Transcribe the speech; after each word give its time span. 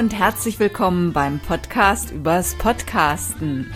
und 0.00 0.14
herzlich 0.14 0.58
willkommen 0.58 1.12
beim 1.12 1.40
Podcast 1.40 2.10
übers 2.10 2.54
Podcasten. 2.54 3.70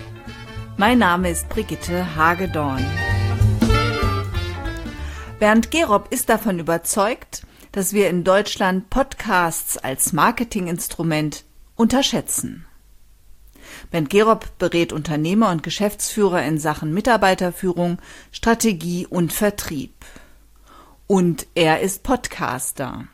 Mein 0.79 0.97
Name 0.97 1.29
ist 1.29 1.51
Brigitte 1.51 2.17
Hagedorn. 2.17 2.83
Bernd 5.39 5.71
Gerob 5.71 6.07
ist 6.09 6.31
davon 6.31 6.59
überzeugt, 6.59 7.43
dass 7.73 7.93
wir 7.93 8.09
in 8.09 8.25
Deutschland 8.25 8.89
Podcasts 8.89 9.77
als 9.77 10.15
Marketinginstrument 10.15 11.45
unterschätzen. 11.77 12.65
Bernd 13.91 14.09
Gerob 14.09 14.49
berät 14.59 14.95
Unternehmer 14.95 15.51
und 15.51 15.63
Geschäftsführer 15.63 16.43
in 16.43 16.57
Sachen 16.57 16.95
Mitarbeiterführung, 16.95 17.99
Strategie 18.33 19.07
und 19.07 19.31
Vertrieb. 19.31 19.93
Und 21.07 21.47
er 21.55 21.81
ist 21.81 22.03
Podcaster. 22.03 23.09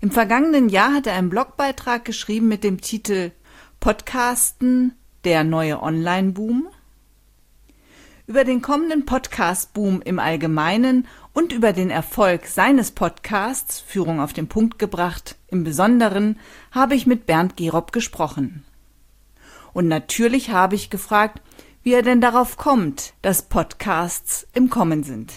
Im 0.00 0.10
vergangenen 0.10 0.68
Jahr 0.68 0.94
hat 0.94 1.06
er 1.06 1.14
einen 1.14 1.30
Blogbeitrag 1.30 2.04
geschrieben 2.04 2.48
mit 2.48 2.64
dem 2.64 2.80
Titel 2.80 3.32
Podcasten, 3.80 4.94
der 5.24 5.44
neue 5.44 5.82
Online-Boom. 5.82 6.68
Über 8.26 8.44
den 8.44 8.62
kommenden 8.62 9.06
Podcast-Boom 9.06 10.02
im 10.02 10.18
Allgemeinen 10.18 11.06
und 11.32 11.52
über 11.52 11.72
den 11.72 11.90
Erfolg 11.90 12.46
seines 12.46 12.92
Podcasts 12.92 13.80
Führung 13.80 14.20
auf 14.20 14.32
den 14.32 14.48
Punkt 14.48 14.78
gebracht 14.78 15.36
im 15.48 15.64
Besonderen 15.64 16.38
habe 16.70 16.94
ich 16.94 17.06
mit 17.06 17.26
Bernd 17.26 17.56
Gerob 17.56 17.92
gesprochen. 17.92 18.64
Und 19.72 19.88
natürlich 19.88 20.50
habe 20.50 20.74
ich 20.76 20.90
gefragt, 20.90 21.42
wie 21.82 21.92
er 21.92 22.02
denn 22.02 22.20
darauf 22.20 22.56
kommt, 22.56 23.14
dass 23.22 23.42
Podcasts 23.42 24.46
im 24.54 24.70
Kommen 24.70 25.02
sind. 25.02 25.32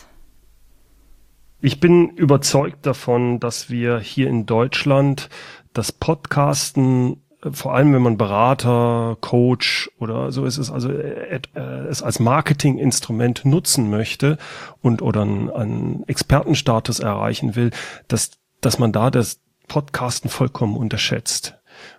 Ich 1.65 1.79
bin 1.79 2.09
überzeugt 2.09 2.85
davon, 2.85 3.39
dass 3.39 3.69
wir 3.69 3.97
hier 3.97 4.27
in 4.27 4.45
Deutschland 4.45 5.29
das 5.71 5.93
Podcasten 5.93 7.23
äh, 7.41 7.51
vor 7.53 7.73
allem 7.73 7.93
wenn 7.93 8.01
man 8.01 8.17
Berater, 8.17 9.17
Coach 9.21 9.89
oder 9.97 10.33
so 10.33 10.43
ist 10.43 10.57
es, 10.57 10.69
also 10.69 10.91
äh, 10.91 11.39
äh, 11.55 11.59
es 11.87 12.03
als 12.03 12.19
Marketinginstrument 12.19 13.45
nutzen 13.45 13.89
möchte 13.89 14.37
und 14.81 15.01
oder 15.01 15.21
einen, 15.21 15.49
einen 15.49 16.03
Expertenstatus 16.05 16.99
erreichen 16.99 17.55
will, 17.55 17.71
dass, 18.09 18.31
dass 18.59 18.77
man 18.77 18.91
da 18.91 19.09
das 19.09 19.39
Podcasten 19.69 20.29
vollkommen 20.29 20.75
unterschätzt. 20.75 21.55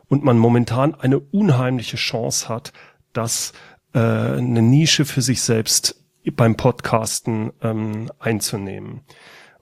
Und 0.08 0.24
man 0.24 0.36
momentan 0.36 0.94
eine 0.94 1.18
unheimliche 1.18 1.96
Chance 1.96 2.50
hat, 2.50 2.74
dass 3.14 3.54
äh, 3.94 3.98
eine 3.98 4.60
Nische 4.60 5.06
für 5.06 5.22
sich 5.22 5.40
selbst 5.40 6.04
beim 6.36 6.54
Podcasten 6.54 7.54
ähm, 7.62 8.10
einzunehmen. 8.18 9.00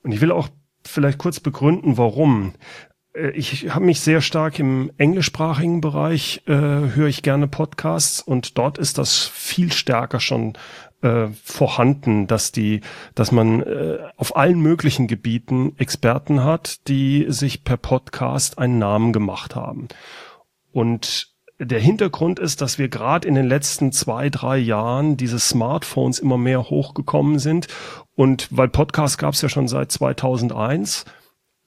Und 0.02 0.12
ich 0.12 0.20
will 0.20 0.32
auch 0.32 0.48
vielleicht 0.84 1.18
kurz 1.18 1.40
begründen, 1.40 1.96
warum. 1.96 2.54
Äh, 3.14 3.30
ich 3.30 3.74
habe 3.74 3.84
mich 3.84 4.00
sehr 4.00 4.20
stark 4.20 4.58
im 4.58 4.90
englischsprachigen 4.98 5.80
Bereich, 5.80 6.42
äh, 6.46 6.52
höre 6.52 7.08
ich 7.08 7.22
gerne 7.22 7.48
Podcasts 7.48 8.20
und 8.20 8.58
dort 8.58 8.78
ist 8.78 8.98
das 8.98 9.26
viel 9.26 9.72
stärker 9.72 10.20
schon 10.20 10.54
äh, 11.02 11.28
vorhanden, 11.44 12.26
dass 12.26 12.52
die, 12.52 12.80
dass 13.14 13.32
man 13.32 13.62
äh, 13.62 13.98
auf 14.16 14.36
allen 14.36 14.60
möglichen 14.60 15.08
Gebieten 15.08 15.74
Experten 15.78 16.44
hat, 16.44 16.88
die 16.88 17.26
sich 17.28 17.64
per 17.64 17.76
Podcast 17.76 18.58
einen 18.58 18.78
Namen 18.78 19.12
gemacht 19.12 19.56
haben. 19.56 19.88
Und 20.70 21.31
der 21.64 21.80
Hintergrund 21.80 22.38
ist, 22.38 22.60
dass 22.60 22.78
wir 22.78 22.88
gerade 22.88 23.26
in 23.26 23.34
den 23.34 23.46
letzten 23.46 23.92
zwei, 23.92 24.30
drei 24.30 24.58
Jahren 24.58 25.16
diese 25.16 25.38
Smartphones 25.38 26.18
immer 26.18 26.38
mehr 26.38 26.70
hochgekommen 26.70 27.38
sind. 27.38 27.68
Und 28.14 28.48
weil 28.50 28.68
Podcast 28.68 29.18
gab 29.18 29.34
es 29.34 29.42
ja 29.42 29.48
schon 29.48 29.68
seit 29.68 29.92
2001, 29.92 31.04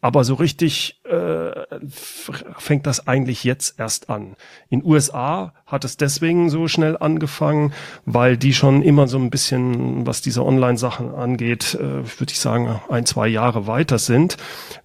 aber 0.01 0.23
so 0.23 0.35
richtig 0.35 1.01
äh, 1.05 1.51
fängt 1.89 2.85
das 2.85 3.07
eigentlich 3.07 3.43
jetzt 3.43 3.79
erst 3.79 4.09
an. 4.11 4.35
In 4.69 4.85
USA 4.85 5.53
hat 5.65 5.83
es 5.83 5.97
deswegen 5.97 6.51
so 6.51 6.67
schnell 6.67 6.95
angefangen, 6.95 7.73
weil 8.05 8.37
die 8.37 8.53
schon 8.53 8.83
immer 8.83 9.07
so 9.07 9.17
ein 9.17 9.31
bisschen, 9.31 10.05
was 10.05 10.21
diese 10.21 10.45
Online-Sachen 10.45 11.15
angeht, 11.15 11.73
äh, 11.73 12.03
würde 12.19 12.31
ich 12.31 12.39
sagen, 12.39 12.79
ein, 12.87 13.07
zwei 13.07 13.27
Jahre 13.27 13.65
weiter 13.65 13.97
sind. 13.97 14.37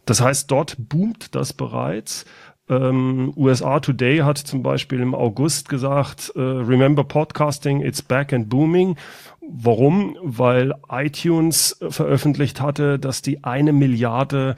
Das 0.06 0.22
heißt, 0.22 0.50
dort 0.50 0.76
boomt 0.78 1.34
das 1.34 1.52
bereits. 1.52 2.24
Ähm, 2.70 3.32
USA 3.36 3.80
Today 3.80 4.18
hat 4.18 4.38
zum 4.38 4.62
Beispiel 4.62 5.00
im 5.00 5.14
August 5.14 5.68
gesagt, 5.68 6.32
äh, 6.36 6.40
Remember 6.40 7.02
Podcasting, 7.02 7.82
it's 7.82 8.00
back 8.00 8.32
and 8.32 8.48
booming. 8.48 8.96
Warum? 9.40 10.16
Weil 10.22 10.72
iTunes 10.88 11.76
veröffentlicht 11.88 12.60
hatte, 12.60 13.00
dass 13.00 13.22
die 13.22 13.42
eine 13.42 13.72
Milliarde 13.72 14.54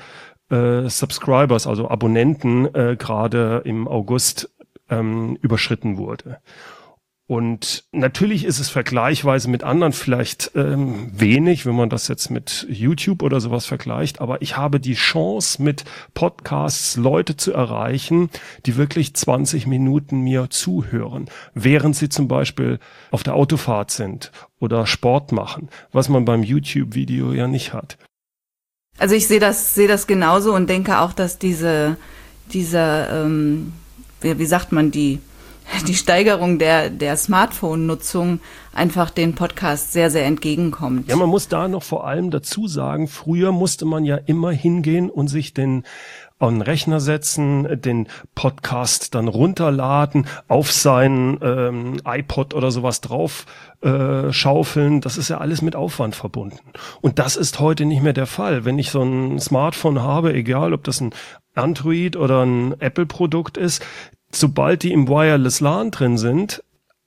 äh, 0.50 0.88
Subscribers, 0.90 1.66
also 1.66 1.88
Abonnenten, 1.88 2.72
äh, 2.74 2.96
gerade 2.98 3.62
im 3.64 3.88
August 3.88 4.50
ähm, 4.90 5.38
überschritten 5.40 5.96
wurde. 5.96 6.38
Und 7.32 7.84
natürlich 7.92 8.44
ist 8.44 8.58
es 8.58 8.68
vergleichweise 8.68 9.48
mit 9.48 9.64
anderen 9.64 9.94
vielleicht 9.94 10.50
ähm, 10.54 11.10
wenig, 11.18 11.64
wenn 11.64 11.74
man 11.74 11.88
das 11.88 12.06
jetzt 12.08 12.28
mit 12.28 12.66
YouTube 12.68 13.22
oder 13.22 13.40
sowas 13.40 13.64
vergleicht, 13.64 14.20
aber 14.20 14.42
ich 14.42 14.58
habe 14.58 14.80
die 14.80 14.92
Chance, 14.92 15.62
mit 15.62 15.86
Podcasts 16.12 16.98
Leute 16.98 17.34
zu 17.34 17.54
erreichen, 17.54 18.28
die 18.66 18.76
wirklich 18.76 19.14
20 19.14 19.66
Minuten 19.66 20.20
mir 20.20 20.50
zuhören, 20.50 21.30
während 21.54 21.96
sie 21.96 22.10
zum 22.10 22.28
Beispiel 22.28 22.78
auf 23.10 23.22
der 23.22 23.34
Autofahrt 23.34 23.92
sind 23.92 24.30
oder 24.60 24.86
Sport 24.86 25.32
machen, 25.32 25.70
was 25.90 26.10
man 26.10 26.26
beim 26.26 26.42
YouTube-Video 26.42 27.32
ja 27.32 27.48
nicht 27.48 27.72
hat. 27.72 27.96
Also 28.98 29.14
ich 29.14 29.26
sehe 29.26 29.40
das, 29.40 29.74
sehe 29.74 29.88
das 29.88 30.06
genauso 30.06 30.54
und 30.54 30.68
denke 30.68 30.98
auch, 30.98 31.14
dass 31.14 31.38
diese, 31.38 31.96
diese, 32.52 33.08
ähm, 33.10 33.72
wie, 34.20 34.38
wie 34.38 34.44
sagt 34.44 34.72
man, 34.72 34.90
die 34.90 35.18
die 35.86 35.94
Steigerung 35.94 36.58
der, 36.58 36.90
der 36.90 37.16
Smartphone-Nutzung 37.16 38.40
einfach 38.72 39.10
den 39.10 39.34
Podcast 39.34 39.92
sehr, 39.92 40.10
sehr 40.10 40.24
entgegenkommt. 40.24 41.08
Ja, 41.08 41.16
man 41.16 41.28
muss 41.28 41.48
da 41.48 41.68
noch 41.68 41.82
vor 41.82 42.06
allem 42.06 42.30
dazu 42.30 42.68
sagen, 42.68 43.08
früher 43.08 43.52
musste 43.52 43.84
man 43.84 44.04
ja 44.04 44.16
immer 44.16 44.50
hingehen 44.50 45.10
und 45.10 45.28
sich 45.28 45.54
den 45.54 45.84
an 46.42 46.60
Rechner 46.60 46.98
setzen, 46.98 47.80
den 47.80 48.08
Podcast 48.34 49.14
dann 49.14 49.28
runterladen, 49.28 50.26
auf 50.48 50.72
sein 50.72 51.38
ähm, 51.40 52.00
iPod 52.04 52.54
oder 52.54 52.72
sowas 52.72 53.00
drauf 53.00 53.46
äh, 53.80 54.32
schaufeln. 54.32 55.00
Das 55.00 55.18
ist 55.18 55.28
ja 55.28 55.38
alles 55.38 55.62
mit 55.62 55.76
Aufwand 55.76 56.16
verbunden. 56.16 56.58
Und 57.00 57.20
das 57.20 57.36
ist 57.36 57.60
heute 57.60 57.84
nicht 57.84 58.02
mehr 58.02 58.12
der 58.12 58.26
Fall. 58.26 58.64
Wenn 58.64 58.78
ich 58.78 58.90
so 58.90 59.02
ein 59.02 59.38
Smartphone 59.38 60.02
habe, 60.02 60.34
egal 60.34 60.72
ob 60.72 60.82
das 60.82 61.00
ein 61.00 61.14
Android 61.54 62.16
oder 62.16 62.44
ein 62.44 62.74
Apple-Produkt 62.80 63.56
ist, 63.56 63.84
sobald 64.34 64.82
die 64.82 64.92
im 64.92 65.08
Wireless 65.08 65.60
LAN 65.60 65.90
drin 65.90 66.18
sind, 66.18 66.62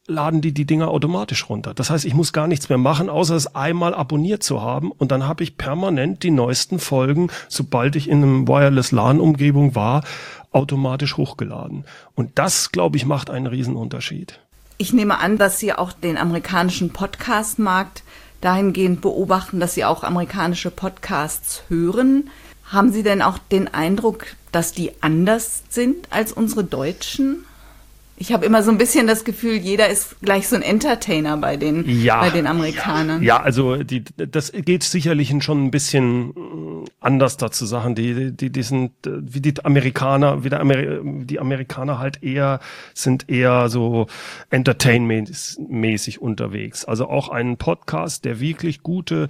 laden 0.08 0.42
die 0.42 0.54
die 0.54 0.66
Dinger 0.66 0.90
automatisch 0.90 1.50
runter. 1.50 1.74
Das 1.74 1.90
heißt, 1.90 2.06
ich 2.06 2.14
muss 2.14 2.32
gar 2.32 2.48
nichts 2.48 2.70
mehr 2.70 2.78
machen, 2.78 3.10
außer 3.10 3.36
es 3.36 3.56
einmal 3.56 3.96
abonniert 3.96 4.44
zu 4.44 4.62
haben 4.62 4.92
und 4.92 5.12
dann 5.12 5.28
habe 5.28 5.44
ich 5.44 5.58
permanent 5.58 6.22
die 6.24 6.32
neuesten 6.32 6.80
Folgen, 6.80 7.30
sobald 7.50 7.96
ich 7.96 8.08
in 8.08 8.22
einem 8.22 8.48
Wireless 8.48 8.92
LAN 8.92 9.20
Umgebung 9.20 9.74
war, 9.74 10.04
automatisch 10.52 11.18
hochgeladen. 11.18 11.86
Und 12.14 12.32
das, 12.36 12.72
glaube 12.72 12.98
ich, 12.98 13.06
macht 13.06 13.30
einen 13.30 13.48
Riesenunterschied. 13.48 14.40
Ich 14.78 14.94
nehme 14.94 15.20
an, 15.20 15.38
dass 15.38 15.60
Sie 15.60 15.74
auch 15.74 15.92
den 15.92 16.18
amerikanischen 16.18 16.92
Podcast-Markt 16.92 18.04
dahingehend 18.42 19.02
beobachten, 19.02 19.60
dass 19.60 19.74
Sie 19.74 19.86
auch 19.86 20.04
amerikanische 20.04 20.70
Podcasts 20.70 21.64
hören. 21.70 22.30
Haben 22.66 22.92
Sie 22.92 23.04
denn 23.04 23.22
auch 23.22 23.38
den 23.38 23.74
Eindruck, 23.74 24.26
dass 24.56 24.72
die 24.72 24.92
anders 25.02 25.64
sind 25.70 26.08
als 26.12 26.32
unsere 26.32 26.64
Deutschen? 26.64 27.46
Ich 28.18 28.32
habe 28.32 28.46
immer 28.46 28.64
so 28.64 28.72
ein 28.72 28.78
bisschen 28.78 29.08
das 29.08 29.26
Gefühl, 29.26 29.58
jeder 29.58 29.90
ist 29.90 30.22
gleich 30.22 30.48
so 30.48 30.56
ein 30.56 30.62
Entertainer 30.62 31.36
bei 31.36 31.58
den, 31.58 31.84
ja, 31.86 32.22
bei 32.22 32.30
den 32.30 32.48
Amerikanern. 32.48 33.22
Ja, 33.22 33.40
ja 33.40 33.44
also 33.44 33.84
die, 33.84 34.06
das 34.16 34.54
geht 34.54 34.84
sicherlich 34.84 35.34
schon 35.44 35.66
ein 35.66 35.72
bisschen 35.72 36.34
anders 37.02 37.36
dazu 37.36 37.66
Sachen. 37.66 37.94
Die, 37.96 38.32
die, 38.32 38.50
die 38.50 38.64
sind, 38.64 38.94
wie 39.06 39.42
die 39.42 39.66
Amerikaner, 39.66 40.46
wie 40.46 40.50
der 40.50 40.62
Ameri 40.62 41.02
die 41.26 41.42
Amerikaner 41.42 42.00
halt 42.00 42.24
eher, 42.24 42.62
sind 42.94 43.30
eher 43.30 43.68
so 43.68 44.08
entertainment-mäßig 44.50 46.22
unterwegs. 46.22 46.86
Also 46.86 47.10
auch 47.10 47.28
einen 47.28 47.58
Podcast, 47.58 48.24
der 48.24 48.40
wirklich 48.40 48.82
gute 48.82 49.28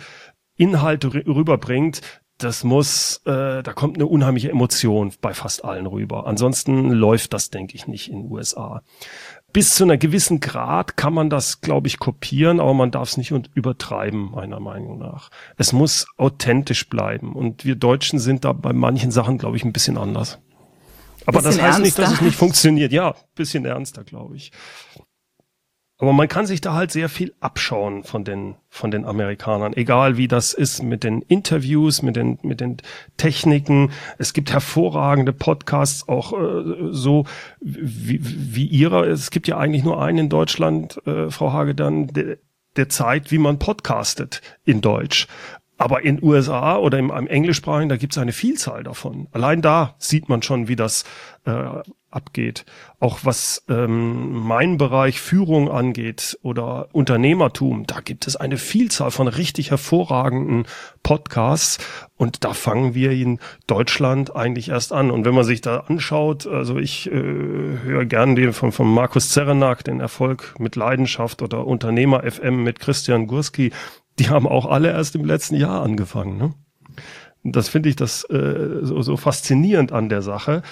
Inhalte 0.57 1.11
rüberbringt, 1.13 2.01
das 2.37 2.63
muss, 2.63 3.21
äh, 3.25 3.63
da 3.63 3.73
kommt 3.73 3.95
eine 3.95 4.07
unheimliche 4.07 4.49
Emotion 4.49 5.13
bei 5.21 5.33
fast 5.33 5.63
allen 5.63 5.85
rüber. 5.85 6.27
Ansonsten 6.27 6.91
läuft 6.91 7.33
das, 7.33 7.49
denke 7.49 7.75
ich, 7.75 7.87
nicht 7.87 8.09
in 8.09 8.23
den 8.23 8.31
USA. 8.31 8.81
Bis 9.53 9.75
zu 9.75 9.85
einer 9.85 9.95
gewissen 9.97 10.41
Grad 10.41 10.97
kann 10.97 11.13
man 11.13 11.29
das, 11.29 11.61
glaube 11.61 11.87
ich, 11.87 11.97
kopieren, 11.97 12.59
aber 12.59 12.73
man 12.73 12.91
darf 12.91 13.09
es 13.09 13.17
nicht 13.17 13.31
übertreiben, 13.53 14.31
meiner 14.31 14.59
Meinung 14.59 14.99
nach. 14.99 15.29
Es 15.55 15.71
muss 15.71 16.07
authentisch 16.17 16.89
bleiben. 16.89 17.33
Und 17.33 17.63
wir 17.63 17.75
Deutschen 17.75 18.19
sind 18.19 18.43
da 18.43 18.51
bei 18.51 18.73
manchen 18.73 19.11
Sachen, 19.11 19.37
glaube 19.37 19.55
ich, 19.55 19.63
ein 19.63 19.71
bisschen 19.71 19.97
anders. 19.97 20.39
Aber 21.25 21.41
das 21.41 21.55
heißt 21.55 21.59
ernster. 21.59 21.81
nicht, 21.83 21.97
dass 21.97 22.11
es 22.11 22.21
nicht 22.21 22.35
funktioniert. 22.35 22.91
Ja, 22.91 23.15
bisschen 23.35 23.63
ernster, 23.63 24.03
glaube 24.03 24.35
ich. 24.35 24.51
Aber 25.97 26.11
man 26.11 26.27
kann 26.27 26.45
sich 26.45 26.59
da 26.59 26.73
halt 26.73 26.91
sehr 26.91 27.07
viel 27.07 27.33
abschauen 27.39 28.03
von 28.03 28.25
den, 28.25 28.55
von 28.69 28.91
den 28.91 29.05
Amerikanern. 29.05 29.71
Egal 29.73 30.17
wie 30.17 30.27
das 30.27 30.53
ist 30.53 30.83
mit 30.83 31.05
den 31.05 31.21
Interviews, 31.21 32.01
mit 32.01 32.17
den, 32.17 32.37
mit 32.41 32.59
den 32.59 32.77
Techniken. 33.15 33.91
Es 34.17 34.33
gibt 34.33 34.51
hervorragende 34.51 35.31
Podcasts, 35.31 36.09
auch 36.09 36.33
äh, 36.33 36.89
so 36.91 37.25
wie, 37.61 38.19
wie 38.21 38.65
ihrer. 38.65 39.07
Es 39.07 39.31
gibt 39.31 39.47
ja 39.47 39.57
eigentlich 39.57 39.85
nur 39.85 40.03
einen 40.03 40.17
in 40.17 40.29
Deutschland, 40.29 40.99
äh, 41.07 41.29
Frau 41.29 41.53
Hage, 41.53 41.75
dann, 41.75 42.07
der, 42.07 42.39
der 42.75 42.89
zeigt, 42.89 43.31
wie 43.31 43.37
man 43.37 43.57
podcastet 43.57 44.41
in 44.65 44.81
Deutsch. 44.81 45.27
Aber 45.77 46.03
in 46.03 46.21
USA 46.21 46.77
oder 46.77 46.99
im, 46.99 47.09
im 47.09 47.27
Englischsprachigen, 47.27 47.89
da 47.89 47.97
gibt 47.97 48.13
es 48.13 48.17
eine 48.17 48.33
Vielzahl 48.33 48.83
davon. 48.83 49.27
Allein 49.31 49.61
da 49.61 49.95
sieht 49.97 50.27
man 50.27 50.41
schon, 50.41 50.67
wie 50.67 50.75
das 50.75 51.05
äh, 51.45 51.83
abgeht. 52.15 52.65
Auch 52.99 53.19
was 53.23 53.63
ähm, 53.69 54.31
mein 54.31 54.77
Bereich 54.77 55.19
Führung 55.19 55.69
angeht 55.69 56.39
oder 56.41 56.87
Unternehmertum, 56.93 57.85
da 57.85 57.99
gibt 57.99 58.27
es 58.27 58.35
eine 58.35 58.57
Vielzahl 58.57 59.11
von 59.11 59.27
richtig 59.27 59.71
hervorragenden 59.71 60.65
Podcasts 61.03 61.77
und 62.17 62.43
da 62.43 62.53
fangen 62.53 62.95
wir 62.95 63.11
in 63.11 63.39
Deutschland 63.67 64.35
eigentlich 64.35 64.69
erst 64.69 64.93
an. 64.93 65.11
Und 65.11 65.25
wenn 65.25 65.35
man 65.35 65.43
sich 65.43 65.61
da 65.61 65.81
anschaut, 65.81 66.47
also 66.47 66.77
ich 66.77 67.07
äh, 67.07 67.11
höre 67.11 68.05
gern 68.05 68.35
den 68.35 68.53
von, 68.53 68.71
von 68.71 68.91
Markus 68.91 69.29
Zerenak, 69.29 69.83
den 69.83 69.99
Erfolg 69.99 70.55
mit 70.57 70.75
Leidenschaft 70.75 71.41
oder 71.41 71.67
Unternehmer 71.67 72.23
FM 72.23 72.63
mit 72.63 72.79
Christian 72.79 73.27
Gurski, 73.27 73.71
die 74.17 74.29
haben 74.29 74.47
auch 74.47 74.65
alle 74.65 74.91
erst 74.91 75.15
im 75.15 75.25
letzten 75.25 75.55
Jahr 75.55 75.83
angefangen. 75.83 76.37
Ne? 76.37 76.53
Das 77.43 77.69
finde 77.69 77.89
ich 77.89 77.95
das 77.95 78.23
äh, 78.29 78.79
so, 78.81 79.01
so 79.01 79.17
faszinierend 79.17 79.91
an 79.91 80.09
der 80.09 80.21
Sache. 80.21 80.63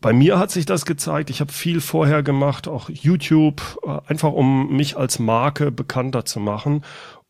Bei 0.00 0.12
mir 0.12 0.38
hat 0.38 0.50
sich 0.50 0.66
das 0.66 0.86
gezeigt. 0.86 1.30
Ich 1.30 1.40
habe 1.40 1.52
viel 1.52 1.80
vorher 1.80 2.22
gemacht, 2.22 2.68
auch 2.68 2.88
YouTube, 2.88 3.78
äh, 3.84 3.98
einfach 4.06 4.32
um 4.32 4.74
mich 4.74 4.96
als 4.96 5.18
Marke 5.18 5.70
bekannter 5.70 6.24
zu 6.24 6.40
machen 6.40 6.82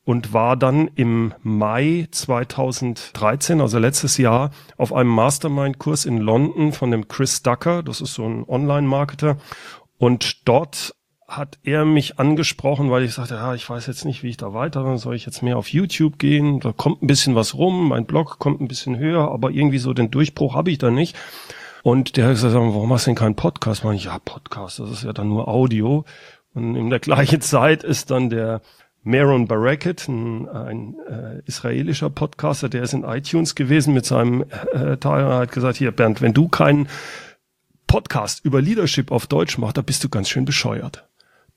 und 0.05 0.33
war 0.33 0.57
dann 0.57 0.89
im 0.95 1.33
Mai 1.43 2.09
2013, 2.11 3.61
also 3.61 3.79
letztes 3.79 4.17
Jahr, 4.17 4.51
auf 4.77 4.93
einem 4.93 5.11
Mastermind-Kurs 5.11 6.05
in 6.05 6.19
London 6.19 6.73
von 6.73 6.91
dem 6.91 7.09
Chris 7.09 7.43
Ducker. 7.43 7.83
Das 7.83 8.01
ist 8.01 8.15
so 8.15 8.27
ein 8.27 8.45
Online-Marketer. 8.49 9.37
Und 9.99 10.49
dort 10.49 10.95
hat 11.29 11.59
er 11.63 11.85
mich 11.85 12.19
angesprochen, 12.19 12.91
weil 12.91 13.05
ich 13.05 13.15
sagte, 13.15 13.35
ja, 13.35 13.55
ich 13.55 13.69
weiß 13.69 13.87
jetzt 13.87 14.05
nicht, 14.05 14.23
wie 14.23 14.29
ich 14.29 14.37
da 14.37 14.53
weiter, 14.53 14.99
soll 14.99 15.15
ich 15.15 15.25
jetzt 15.25 15.43
mehr 15.43 15.57
auf 15.57 15.69
YouTube 15.69 16.19
gehen? 16.19 16.61
Da 16.61 16.73
kommt 16.73 17.03
ein 17.03 17.07
bisschen 17.07 17.35
was 17.35 17.55
rum, 17.55 17.89
mein 17.89 18.05
Blog 18.05 18.39
kommt 18.39 18.61
ein 18.61 18.69
bisschen 18.69 18.99
höher, 18.99 19.31
aber 19.31 19.51
irgendwie 19.51 19.79
so 19.79 19.95
den 19.95 20.11
Durchbruch 20.11 20.55
habe 20.55 20.71
ich 20.71 20.79
da 20.79 20.91
nicht. 20.91 21.17
Und 21.83 22.17
der 22.17 22.27
hat 22.27 22.35
gesagt, 22.35 22.55
warum 22.55 22.93
hast 22.93 23.07
du 23.07 23.11
denn 23.11 23.17
keinen 23.17 23.35
Podcast? 23.35 23.85
Man, 23.85 23.97
ja, 23.97 24.19
Podcast, 24.19 24.79
das 24.79 24.91
ist 24.91 25.05
ja 25.05 25.13
dann 25.13 25.29
nur 25.29 25.49
Audio. 25.49 26.05
Und 26.55 26.77
in 26.77 26.91
der 26.91 27.01
gleichen 27.01 27.41
Zeit 27.43 27.83
ist 27.83 28.11
dann 28.11 28.31
der 28.31 28.61
Meron 29.05 29.49
Barakat, 29.49 30.07
ein, 30.09 30.49
ein 30.49 30.95
äh, 31.09 31.43
israelischer 31.45 32.09
Podcaster, 32.09 32.69
der 32.69 32.85
ist 32.85 32.95
in 32.95 33.03
iTunes 33.03 33.57
gewesen 33.57 33.95
mit 33.95 34.07
seinem 34.07 34.45
äh, 34.73 34.97
Teil 34.97 35.25
und 35.25 35.33
hat 35.33 35.51
gesagt, 35.53 35.79
hier 35.79 35.91
Bernd, 35.91 36.23
wenn 36.23 36.35
du 36.35 36.49
keinen 36.49 36.89
Podcast 37.89 38.45
über 38.45 38.63
Leadership 38.63 39.11
auf 39.11 39.27
Deutsch 39.27 39.59
machst, 39.59 39.77
da 39.77 39.83
bist 39.83 40.05
du 40.05 40.09
ganz 40.09 40.29
schön 40.29 40.45
bescheuert 40.45 41.05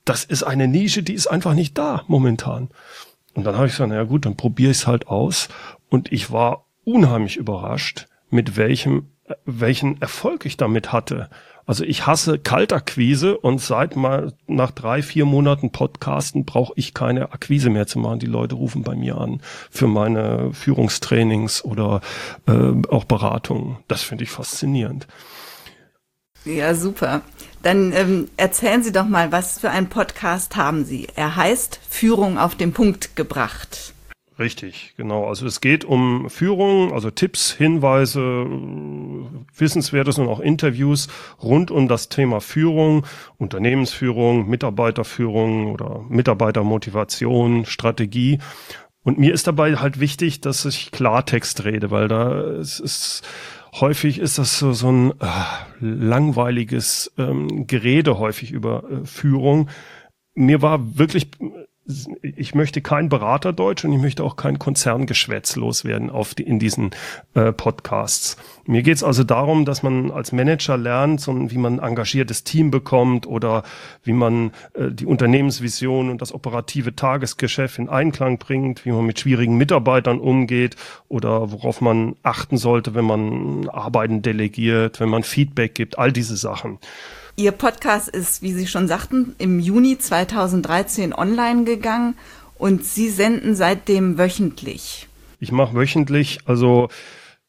das 0.06 0.24
ist 0.24 0.44
eine 0.44 0.68
Nische, 0.68 1.02
die 1.02 1.12
ist 1.12 1.26
einfach 1.26 1.52
nicht 1.52 1.76
da 1.76 2.04
momentan. 2.06 2.70
Und 3.34 3.44
dann 3.44 3.56
habe 3.56 3.66
ich 3.66 3.72
gesagt, 3.72 3.90
naja 3.90 4.04
gut, 4.04 4.24
dann 4.24 4.36
probiere 4.36 4.70
ich 4.70 4.78
es 4.78 4.86
halt 4.86 5.08
aus. 5.08 5.48
Und 5.90 6.10
ich 6.10 6.30
war 6.32 6.64
unheimlich 6.84 7.36
überrascht, 7.36 8.06
mit 8.30 8.56
welchem, 8.56 9.10
welchen 9.44 10.00
Erfolg 10.00 10.46
ich 10.46 10.56
damit 10.56 10.92
hatte. 10.92 11.28
Also 11.66 11.82
ich 11.82 12.06
hasse 12.06 12.38
Kaltakquise 12.38 13.36
und 13.36 13.60
seit 13.60 13.96
mal 13.96 14.32
nach 14.46 14.70
drei, 14.70 15.02
vier 15.02 15.24
Monaten 15.24 15.72
Podcasten 15.72 16.44
brauche 16.44 16.72
ich 16.76 16.94
keine 16.94 17.32
Akquise 17.32 17.70
mehr 17.70 17.88
zu 17.88 17.98
machen. 17.98 18.20
Die 18.20 18.26
Leute 18.26 18.54
rufen 18.54 18.84
bei 18.84 18.94
mir 18.94 19.18
an 19.18 19.40
für 19.70 19.88
meine 19.88 20.52
Führungstrainings 20.52 21.64
oder 21.64 22.02
äh, 22.46 22.72
auch 22.88 23.04
Beratungen. 23.04 23.78
Das 23.88 24.02
finde 24.02 24.24
ich 24.24 24.30
faszinierend. 24.30 25.08
Ja, 26.44 26.76
super. 26.76 27.22
Dann 27.64 27.92
ähm, 27.92 28.28
erzählen 28.36 28.84
Sie 28.84 28.92
doch 28.92 29.08
mal, 29.08 29.32
was 29.32 29.58
für 29.58 29.70
einen 29.70 29.88
Podcast 29.88 30.54
haben 30.54 30.84
Sie? 30.84 31.08
Er 31.16 31.34
heißt 31.34 31.80
Führung 31.88 32.38
auf 32.38 32.54
den 32.54 32.72
Punkt 32.72 33.16
gebracht. 33.16 33.92
Richtig, 34.38 34.92
genau. 34.98 35.26
Also 35.26 35.46
es 35.46 35.62
geht 35.62 35.86
um 35.86 36.28
Führung, 36.28 36.92
also 36.92 37.10
Tipps, 37.10 37.52
Hinweise, 37.52 38.46
Wissenswertes 39.56 40.18
und 40.18 40.28
auch 40.28 40.40
Interviews 40.40 41.08
rund 41.42 41.70
um 41.70 41.88
das 41.88 42.10
Thema 42.10 42.40
Führung, 42.42 43.06
Unternehmensführung, 43.38 44.46
Mitarbeiterführung 44.46 45.72
oder 45.72 46.04
Mitarbeitermotivation, 46.10 47.64
Strategie. 47.64 48.38
Und 49.02 49.18
mir 49.18 49.32
ist 49.32 49.46
dabei 49.46 49.76
halt 49.76 50.00
wichtig, 50.00 50.42
dass 50.42 50.66
ich 50.66 50.90
Klartext 50.90 51.64
rede, 51.64 51.90
weil 51.90 52.08
da 52.08 52.38
es 52.40 52.78
ist 52.78 53.22
häufig 53.80 54.18
ist 54.18 54.38
das 54.38 54.58
so, 54.58 54.72
so 54.72 54.90
ein 54.90 55.12
äh, 55.12 55.24
langweiliges 55.80 57.12
ähm, 57.16 57.66
Gerede 57.66 58.18
häufig 58.18 58.50
über 58.52 58.84
äh, 58.90 59.06
Führung. 59.06 59.68
Mir 60.34 60.60
war 60.60 60.98
wirklich 60.98 61.30
ich 62.22 62.54
möchte 62.54 62.80
kein 62.80 63.08
Beraterdeutsch 63.08 63.84
und 63.84 63.92
ich 63.92 64.00
möchte 64.00 64.24
auch 64.24 64.36
kein 64.36 64.58
Konzerngeschwätz 64.58 65.56
loswerden 65.56 66.10
auf 66.10 66.34
die, 66.34 66.42
in 66.42 66.58
diesen 66.58 66.90
äh, 67.34 67.52
Podcasts. 67.52 68.36
Mir 68.66 68.82
geht's 68.82 69.04
also 69.04 69.22
darum, 69.22 69.64
dass 69.64 69.84
man 69.84 70.10
als 70.10 70.32
Manager 70.32 70.76
lernt, 70.76 71.20
so, 71.20 71.50
wie 71.50 71.58
man 71.58 71.78
ein 71.78 71.90
engagiertes 71.90 72.42
Team 72.42 72.72
bekommt 72.72 73.26
oder 73.26 73.62
wie 74.02 74.12
man 74.12 74.50
äh, 74.74 74.90
die 74.90 75.06
Unternehmensvision 75.06 76.10
und 76.10 76.20
das 76.20 76.32
operative 76.32 76.96
Tagesgeschäft 76.96 77.78
in 77.78 77.88
Einklang 77.88 78.38
bringt, 78.38 78.84
wie 78.84 78.90
man 78.90 79.06
mit 79.06 79.20
schwierigen 79.20 79.56
Mitarbeitern 79.56 80.18
umgeht 80.18 80.74
oder 81.08 81.52
worauf 81.52 81.80
man 81.80 82.16
achten 82.24 82.56
sollte, 82.56 82.94
wenn 82.94 83.04
man 83.04 83.68
Arbeiten 83.68 84.22
delegiert, 84.22 84.98
wenn 84.98 85.08
man 85.08 85.22
Feedback 85.22 85.74
gibt, 85.74 85.98
all 85.98 86.12
diese 86.12 86.36
Sachen. 86.36 86.78
Ihr 87.38 87.52
Podcast 87.52 88.08
ist, 88.08 88.40
wie 88.40 88.54
Sie 88.54 88.66
schon 88.66 88.88
sagten, 88.88 89.34
im 89.36 89.60
Juni 89.60 89.98
2013 89.98 91.12
online 91.12 91.64
gegangen 91.64 92.16
und 92.56 92.82
Sie 92.82 93.10
senden 93.10 93.54
seitdem 93.54 94.16
wöchentlich. 94.16 95.06
Ich 95.38 95.52
mache 95.52 95.74
wöchentlich, 95.74 96.38
also 96.46 96.88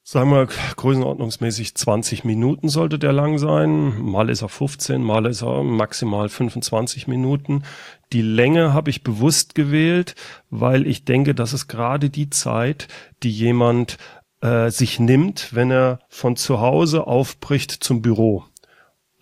sagen 0.04 0.31
wir 0.31 0.45
größenordnungsmäßig 0.75 1.75
20 1.75 2.25
Minuten 2.25 2.68
sollte 2.68 3.00
der 3.00 3.13
lang 3.13 3.38
sein. 3.38 4.01
Mal 4.01 4.30
ist 4.30 4.42
er 4.42 4.50
15, 4.50 5.01
mal 5.01 5.25
ist 5.25 5.42
er 5.42 5.63
maximal 5.63 6.28
25 6.28 7.07
Minuten. 7.07 7.63
Die 8.12 8.22
Länge 8.22 8.74
habe 8.74 8.89
ich 8.89 9.04
bewusst 9.04 9.56
gewählt, 9.56 10.15
weil 10.50 10.86
ich 10.86 11.06
denke, 11.06 11.34
das 11.34 11.53
ist 11.53 11.70
gerade 11.70 12.10
die 12.10 12.29
Zeit, 12.29 12.89
die 13.24 13.32
jemand 13.32 13.98
äh, 14.41 14.70
sich 14.70 15.00
nimmt, 15.00 15.56
wenn 15.56 15.72
er 15.72 16.00
von 16.10 16.36
zu 16.36 16.60
Hause 16.60 17.08
aufbricht 17.08 17.72
zum 17.72 18.01
Büro. 18.01 18.44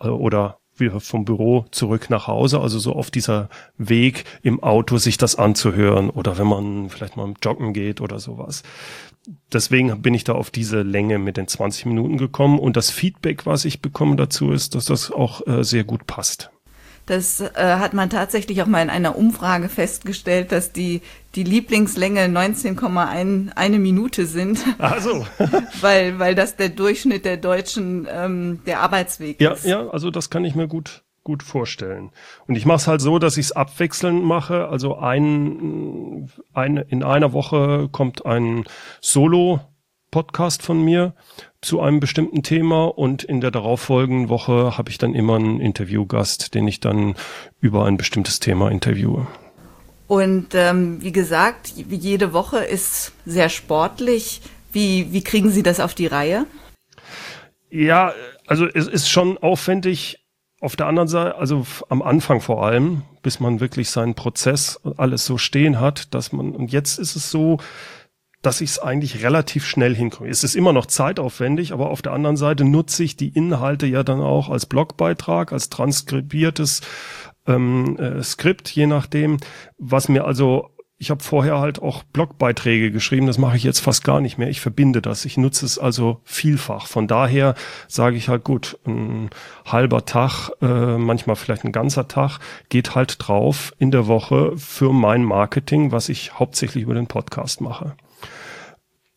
Äh, 0.00 0.08
oder 0.08 0.58
wieder 0.78 1.00
vom 1.00 1.24
Büro 1.24 1.64
zurück 1.70 2.10
nach 2.10 2.26
Hause, 2.26 2.60
also 2.60 2.78
so 2.78 2.92
auf 2.92 3.10
dieser 3.10 3.48
Weg 3.78 4.24
im 4.42 4.62
Auto 4.62 4.98
sich 4.98 5.16
das 5.16 5.36
anzuhören 5.36 6.10
oder 6.10 6.36
wenn 6.38 6.46
man 6.46 6.90
vielleicht 6.90 7.16
mal 7.16 7.32
joggen 7.42 7.72
geht 7.72 8.00
oder 8.02 8.18
sowas. 8.18 8.62
Deswegen 9.52 10.02
bin 10.02 10.14
ich 10.14 10.24
da 10.24 10.34
auf 10.34 10.50
diese 10.50 10.82
Länge 10.82 11.18
mit 11.18 11.36
den 11.36 11.48
20 11.48 11.86
Minuten 11.86 12.18
gekommen 12.18 12.58
und 12.58 12.76
das 12.76 12.90
Feedback, 12.90 13.46
was 13.46 13.64
ich 13.64 13.80
bekomme 13.80 14.16
dazu, 14.16 14.52
ist, 14.52 14.74
dass 14.74 14.84
das 14.84 15.10
auch 15.10 15.46
äh, 15.46 15.64
sehr 15.64 15.84
gut 15.84 16.06
passt. 16.06 16.50
Das 17.06 17.40
äh, 17.40 17.50
hat 17.54 17.94
man 17.94 18.10
tatsächlich 18.10 18.60
auch 18.62 18.66
mal 18.66 18.82
in 18.82 18.90
einer 18.90 19.16
Umfrage 19.16 19.68
festgestellt, 19.68 20.50
dass 20.50 20.72
die, 20.72 21.02
die 21.36 21.44
Lieblingslänge 21.44 22.26
19,1 22.26 23.52
eine 23.54 23.78
Minute 23.78 24.26
sind. 24.26 24.58
Ach 24.78 25.00
so. 25.00 25.24
weil, 25.80 26.18
weil 26.18 26.34
das 26.34 26.56
der 26.56 26.68
Durchschnitt 26.68 27.24
der 27.24 27.36
Deutschen 27.36 28.08
ähm, 28.10 28.60
der 28.66 28.80
Arbeitsweg 28.80 29.40
ja, 29.40 29.52
ist. 29.52 29.64
Ja, 29.64 29.88
also 29.88 30.10
das 30.10 30.30
kann 30.30 30.44
ich 30.44 30.54
mir 30.54 30.66
gut 30.66 31.02
gut 31.22 31.42
vorstellen. 31.42 32.12
Und 32.46 32.54
ich 32.54 32.66
mache 32.66 32.76
es 32.76 32.86
halt 32.86 33.00
so, 33.00 33.18
dass 33.18 33.36
ich 33.36 33.46
es 33.46 33.52
abwechselnd 33.52 34.22
mache. 34.22 34.68
Also 34.68 34.96
ein, 34.96 36.30
ein, 36.54 36.76
in 36.76 37.02
einer 37.02 37.32
Woche 37.32 37.88
kommt 37.90 38.24
ein 38.24 38.62
Solo 39.00 39.60
Podcast 40.10 40.62
von 40.62 40.82
mir 40.82 41.14
zu 41.60 41.80
einem 41.80 42.00
bestimmten 42.00 42.42
Thema 42.42 42.86
und 42.86 43.24
in 43.24 43.40
der 43.40 43.50
darauffolgenden 43.50 44.28
Woche 44.28 44.78
habe 44.78 44.90
ich 44.90 44.98
dann 44.98 45.14
immer 45.14 45.36
einen 45.36 45.60
Interviewgast, 45.60 46.54
den 46.54 46.68
ich 46.68 46.80
dann 46.80 47.16
über 47.60 47.86
ein 47.86 47.96
bestimmtes 47.96 48.40
Thema 48.40 48.70
interviewe. 48.70 49.26
Und 50.06 50.54
ähm, 50.54 51.02
wie 51.02 51.12
gesagt, 51.12 51.72
jede 51.76 52.32
Woche 52.32 52.58
ist 52.58 53.12
sehr 53.24 53.48
sportlich. 53.48 54.40
Wie, 54.72 55.12
wie 55.12 55.22
kriegen 55.22 55.50
Sie 55.50 55.62
das 55.62 55.80
auf 55.80 55.94
die 55.94 56.06
Reihe? 56.06 56.46
Ja, 57.70 58.12
also 58.46 58.66
es 58.66 58.86
ist 58.86 59.10
schon 59.10 59.38
aufwendig. 59.38 60.22
Auf 60.60 60.74
der 60.74 60.86
anderen 60.86 61.08
Seite, 61.08 61.36
also 61.36 61.66
am 61.90 62.00
Anfang 62.00 62.40
vor 62.40 62.64
allem, 62.64 63.02
bis 63.22 63.40
man 63.40 63.60
wirklich 63.60 63.90
seinen 63.90 64.14
Prozess 64.14 64.80
alles 64.96 65.26
so 65.26 65.36
stehen 65.36 65.80
hat, 65.80 66.14
dass 66.14 66.32
man, 66.32 66.52
und 66.52 66.72
jetzt 66.72 66.98
ist 66.98 67.14
es 67.14 67.30
so, 67.30 67.58
dass 68.46 68.60
ich 68.60 68.70
es 68.70 68.78
eigentlich 68.78 69.24
relativ 69.24 69.66
schnell 69.66 69.94
hinkomme. 69.96 70.30
Es 70.30 70.44
ist 70.44 70.54
immer 70.54 70.72
noch 70.72 70.86
zeitaufwendig, 70.86 71.72
aber 71.72 71.90
auf 71.90 72.00
der 72.00 72.12
anderen 72.12 72.36
Seite 72.36 72.64
nutze 72.64 73.02
ich 73.02 73.16
die 73.16 73.30
Inhalte 73.30 73.86
ja 73.86 74.04
dann 74.04 74.20
auch 74.20 74.48
als 74.48 74.66
Blogbeitrag, 74.66 75.52
als 75.52 75.68
transkribiertes 75.68 76.80
ähm, 77.48 77.96
äh, 77.98 78.22
Skript, 78.22 78.68
je 78.68 78.86
nachdem, 78.86 79.38
was 79.78 80.08
mir 80.08 80.24
also 80.26 80.70
ich 80.98 81.10
habe 81.10 81.22
vorher 81.22 81.58
halt 81.58 81.82
auch 81.82 82.04
Blogbeiträge 82.04 82.92
geschrieben, 82.92 83.26
das 83.26 83.36
mache 83.36 83.56
ich 83.56 83.64
jetzt 83.64 83.80
fast 83.80 84.04
gar 84.04 84.20
nicht 84.20 84.38
mehr. 84.38 84.48
Ich 84.48 84.60
verbinde 84.60 85.02
das, 85.02 85.24
ich 85.24 85.36
nutze 85.36 85.66
es 85.66 85.78
also 85.78 86.20
vielfach. 86.24 86.86
Von 86.86 87.08
daher 87.08 87.54
sage 87.88 88.16
ich 88.16 88.28
halt 88.28 88.44
gut, 88.44 88.78
ein 88.86 89.28
halber 89.66 90.06
Tag, 90.06 90.50
äh, 90.62 90.96
manchmal 90.96 91.36
vielleicht 91.36 91.64
ein 91.64 91.72
ganzer 91.72 92.06
Tag, 92.06 92.38
geht 92.68 92.94
halt 92.94 93.16
drauf 93.18 93.74
in 93.78 93.90
der 93.90 94.06
Woche 94.06 94.56
für 94.56 94.92
mein 94.92 95.24
Marketing, 95.24 95.90
was 95.90 96.08
ich 96.08 96.38
hauptsächlich 96.38 96.84
über 96.84 96.94
den 96.94 97.08
Podcast 97.08 97.60
mache. 97.60 97.96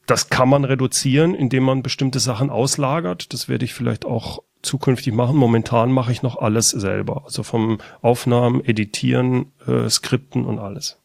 Das 0.10 0.30
kann 0.30 0.50
man 0.50 0.66
reduzieren, 0.66 1.36
indem 1.36 1.66
man 1.66 1.84
bestimmte 1.84 2.20
Sachen 2.20 2.50
auslagert. 2.50 3.32
Das 3.32 3.48
werde 3.48 3.64
ich 3.64 3.76
vielleicht 3.76 4.06
auch 4.06 4.42
zukünftig 4.64 5.14
machen. 5.14 5.38
Momentan 5.38 5.92
mache 5.92 6.12
ich 6.12 6.24
noch 6.24 6.36
alles 6.36 6.72
selber. 6.72 7.26
Also 7.26 7.44
vom 7.44 7.78
Aufnahmen, 8.02 8.66
Editieren, 8.66 9.52
äh, 9.68 9.88
Skripten 9.88 10.46
und 10.46 10.58
alles. 10.58 10.98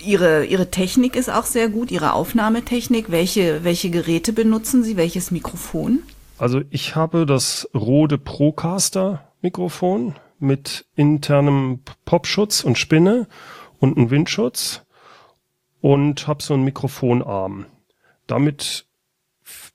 Ihre, 0.00 0.44
Ihre 0.44 0.70
Technik 0.70 1.16
ist 1.16 1.28
auch 1.28 1.44
sehr 1.44 1.68
gut, 1.68 1.90
Ihre 1.90 2.12
Aufnahmetechnik. 2.12 3.10
Welche, 3.10 3.64
welche 3.64 3.90
Geräte 3.90 4.32
benutzen 4.32 4.84
Sie? 4.84 4.96
Welches 4.96 5.32
Mikrofon? 5.32 6.04
Also 6.38 6.60
ich 6.70 6.94
habe 6.94 7.26
das 7.26 7.68
Rode 7.74 8.16
Procaster 8.16 9.24
Mikrofon 9.42 10.14
mit 10.38 10.86
internem 10.94 11.80
Popschutz 12.04 12.62
und 12.62 12.78
Spinne 12.78 13.26
und 13.80 13.96
einen 13.96 14.10
Windschutz 14.10 14.82
und 15.80 16.28
habe 16.28 16.44
so 16.44 16.54
einen 16.54 16.62
Mikrofonarm. 16.62 17.66
Damit 18.26 18.86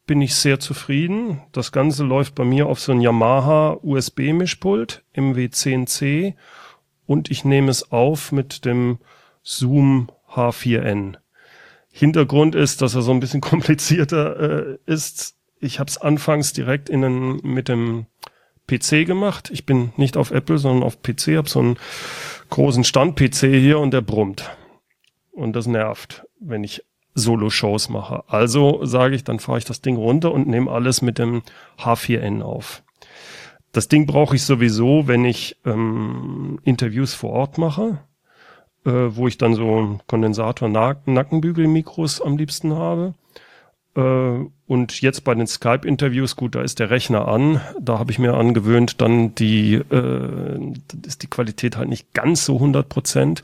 bin 0.05 0.21
ich 0.21 0.35
sehr 0.35 0.59
zufrieden. 0.59 1.41
Das 1.51 1.71
Ganze 1.71 2.03
läuft 2.03 2.35
bei 2.35 2.43
mir 2.43 2.67
auf 2.67 2.79
so 2.79 2.91
ein 2.91 3.01
Yamaha 3.01 3.77
USB 3.83 4.33
Mischpult 4.33 5.03
MW10C 5.15 6.33
und 7.05 7.29
ich 7.29 7.45
nehme 7.45 7.69
es 7.69 7.91
auf 7.91 8.31
mit 8.31 8.65
dem 8.65 8.97
Zoom 9.43 10.09
H4n. 10.33 11.17
Hintergrund 11.91 12.55
ist, 12.55 12.81
dass 12.81 12.95
er 12.95 13.01
so 13.01 13.11
ein 13.11 13.19
bisschen 13.19 13.41
komplizierter 13.53 14.39
äh, 14.39 14.77
ist. 14.85 15.35
Ich 15.59 15.79
habe 15.79 15.89
es 15.89 15.97
anfangs 15.97 16.53
direkt 16.53 16.89
in 16.89 17.01
den, 17.01 17.41
mit 17.43 17.67
dem 17.67 18.05
PC 18.67 19.05
gemacht. 19.05 19.49
Ich 19.51 19.65
bin 19.65 19.91
nicht 19.97 20.15
auf 20.17 20.31
Apple, 20.31 20.57
sondern 20.57 20.83
auf 20.83 21.01
PC. 21.01 21.37
Habe 21.37 21.49
so 21.49 21.59
einen 21.59 21.77
großen 22.49 22.83
Stand-PC 22.83 23.39
hier 23.59 23.79
und 23.79 23.91
der 23.91 24.01
brummt. 24.01 24.49
Und 25.31 25.53
das 25.55 25.67
nervt, 25.67 26.25
wenn 26.39 26.63
ich 26.63 26.83
Solo-Shows 27.15 27.89
mache. 27.89 28.23
Also 28.27 28.85
sage 28.85 29.15
ich, 29.15 29.23
dann 29.23 29.39
fahre 29.39 29.57
ich 29.57 29.65
das 29.65 29.81
Ding 29.81 29.97
runter 29.97 30.31
und 30.31 30.47
nehme 30.47 30.71
alles 30.71 31.01
mit 31.01 31.17
dem 31.17 31.41
H4n 31.79 32.41
auf. 32.41 32.83
Das 33.71 33.87
Ding 33.87 34.05
brauche 34.05 34.35
ich 34.35 34.43
sowieso, 34.43 35.07
wenn 35.07 35.25
ich 35.25 35.57
ähm, 35.65 36.59
Interviews 36.63 37.13
vor 37.13 37.31
Ort 37.31 37.57
mache 37.57 37.99
äh, 38.85 39.15
wo 39.15 39.27
ich 39.27 39.37
dann 39.37 39.55
so 39.55 39.99
Kondensator-Nackenbügel-Mikros 40.07 42.21
am 42.21 42.37
liebsten 42.37 42.73
habe. 42.73 43.13
Äh, 43.95 44.45
und 44.67 45.01
jetzt 45.01 45.23
bei 45.23 45.33
den 45.35 45.47
Skype-Interviews, 45.47 46.35
gut, 46.35 46.55
da 46.55 46.61
ist 46.61 46.79
der 46.79 46.89
Rechner 46.89 47.27
an. 47.27 47.61
Da 47.79 47.99
habe 47.99 48.11
ich 48.11 48.19
mir 48.19 48.33
angewöhnt, 48.35 49.01
dann 49.01 49.35
die, 49.35 49.75
äh, 49.75 50.73
ist 51.05 51.23
die 51.23 51.27
Qualität 51.27 51.77
halt 51.77 51.89
nicht 51.89 52.13
ganz 52.13 52.45
so 52.45 52.55
100 52.55 52.87
Prozent. 52.87 53.43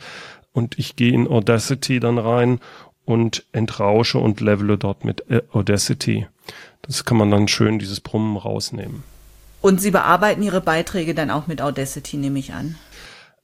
Und 0.51 0.79
ich 0.79 0.95
gehe 0.95 1.12
in 1.12 1.27
Audacity 1.27 2.00
dann 2.00 2.17
rein 2.17 2.60
und 3.05 3.45
entrausche 3.51 4.17
und 4.17 4.41
levele 4.41 4.77
dort 4.77 5.05
mit 5.05 5.29
äh, 5.29 5.41
Audacity. 5.51 6.27
Das 6.81 7.05
kann 7.05 7.17
man 7.17 7.31
dann 7.31 7.47
schön 7.47 7.79
dieses 7.79 8.00
Brummen 8.00 8.38
rausnehmen. 8.38 9.03
Und 9.62 9.81
Sie 9.81 9.91
bearbeiten 9.91 10.43
Ihre 10.43 10.62
Beiträge 10.62 11.15
dann 11.15 11.31
auch 11.31 11.47
mit 11.47 11.62
Audacity, 11.62 12.17
nehme 12.17 12.38
ich 12.38 12.53
an. 12.53 12.75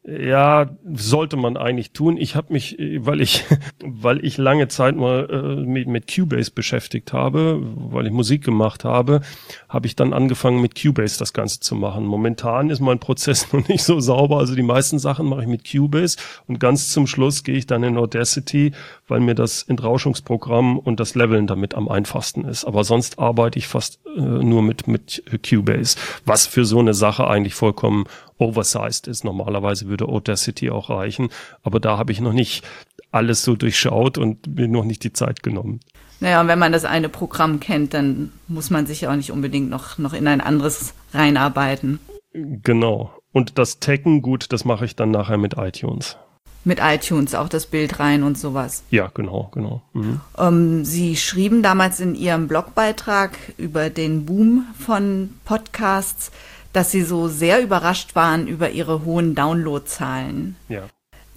Ja, 0.04 0.68
sollte 0.92 1.38
man 1.38 1.58
eigentlich 1.58 1.92
tun. 1.92 2.18
Ich 2.18 2.36
habe 2.36 2.54
mich, 2.54 2.76
weil 2.80 3.22
ich, 3.22 3.46
weil 3.86 4.26
ich 4.26 4.40
lange 4.40 4.68
Zeit 4.68 4.96
mal 4.96 5.30
äh, 5.30 5.64
mit, 5.64 5.88
mit 5.88 6.12
Cubase 6.12 6.50
beschäftigt 6.50 7.14
habe, 7.14 7.60
weil 7.62 8.08
ich 8.08 8.12
Musik 8.12 8.44
gemacht 8.44 8.84
habe, 8.84 9.22
habe 9.70 9.86
ich 9.86 9.96
dann 9.96 10.14
angefangen 10.14 10.60
mit 10.60 10.74
Cubase 10.82 11.20
das 11.20 11.34
Ganze 11.34 11.60
zu 11.60 11.76
machen. 11.76 12.08
Momentan 12.08 12.72
ist 12.72 12.80
mein 12.80 12.98
Prozess 12.98 13.54
noch 13.54 13.68
nicht 13.68 13.84
so 13.84 14.00
sauber. 14.00 14.40
Also 14.40 14.56
die 14.56 14.64
meisten 14.64 14.98
Sachen 14.98 15.28
mache 15.28 15.44
ich 15.44 15.48
mit 15.48 15.72
Cubase 15.72 16.18
und 16.48 16.60
ganz 16.60 16.90
zum 16.90 17.06
Schluss 17.06 17.44
gehe 17.44 17.56
ich 17.56 17.68
dann 17.68 17.84
in 17.84 17.96
Audacity, 17.98 18.72
weil 19.08 19.20
mir 19.20 19.36
das 19.36 19.62
Entrauschungsprogramm 19.62 20.80
und 20.80 21.00
das 21.00 21.14
Leveln 21.14 21.46
damit 21.46 21.76
am 21.76 21.88
einfachsten 21.88 22.46
ist. 22.46 22.66
Aber 22.66 22.84
sonst 22.84 23.20
arbeite 23.20 23.60
ich 23.60 23.68
fast 23.68 24.00
äh, 24.18 24.20
nur 24.20 24.64
mit 24.64 24.88
mit 24.88 25.24
Cubase, 25.48 25.96
was 26.26 26.48
für 26.48 26.66
so 26.66 26.80
eine 26.80 26.96
Sache 26.96 27.28
eigentlich 27.28 27.54
vollkommen 27.54 28.06
oversized 28.42 29.08
ist. 29.08 29.24
Normalerweise 29.24 29.88
würde 29.88 30.06
Audacity 30.06 30.70
auch 30.70 30.90
reichen, 30.90 31.30
aber 31.64 31.80
da 31.80 31.98
habe 31.98 32.12
ich 32.12 32.20
noch 32.20 32.34
nicht 32.34 32.66
alles 33.12 33.44
so 33.44 33.56
durchschaut 33.56 34.18
und 34.18 34.56
mir 34.56 34.68
noch 34.68 34.86
nicht 34.86 35.04
die 35.04 35.14
Zeit 35.14 35.44
genommen. 35.44 35.80
Naja, 36.20 36.42
und 36.42 36.48
wenn 36.48 36.60
man 36.60 36.72
das 36.72 36.86
eine 36.86 37.10
Programm 37.10 37.60
kennt, 37.60 37.94
dann 37.94 38.32
muss 38.48 38.70
man 38.70 38.86
sich 38.86 39.02
ja 39.02 39.12
auch 39.12 39.16
nicht 39.16 39.32
unbedingt 39.32 39.70
noch, 39.70 39.98
noch 39.98 40.14
in 40.14 40.28
ein 40.28 40.40
anderes 40.40 40.94
reinarbeiten. 41.14 42.00
Genau. 42.34 43.12
Und 43.32 43.58
das 43.58 43.80
Taggen, 43.80 44.22
gut, 44.22 44.54
das 44.54 44.66
mache 44.66 44.86
ich 44.86 44.96
dann 44.96 45.12
nachher 45.12 45.38
mit 45.38 45.56
iTunes. 45.58 46.18
Mit 46.64 46.80
iTunes 46.80 47.34
auch 47.34 47.50
das 47.50 47.66
Bild 47.66 48.00
rein 48.00 48.22
und 48.22 48.38
sowas. 48.38 48.84
Ja, 48.92 49.10
genau, 49.12 49.50
genau. 49.52 49.82
Mhm. 49.94 50.22
Ähm, 50.38 50.86
Sie 50.86 51.16
schrieben 51.16 51.64
damals 51.64 52.00
in 52.00 52.14
Ihrem 52.14 52.48
Blogbeitrag 52.48 53.32
über 53.58 53.90
den 53.90 54.26
Boom 54.26 54.68
von 54.78 55.32
Podcasts, 55.44 56.32
dass 56.74 56.92
Sie 56.92 57.04
so 57.04 57.28
sehr 57.28 57.62
überrascht 57.62 58.16
waren 58.16 58.48
über 58.48 58.72
Ihre 58.72 59.06
hohen 59.06 59.36
Downloadzahlen. 59.36 60.56
Ja. 60.70 60.84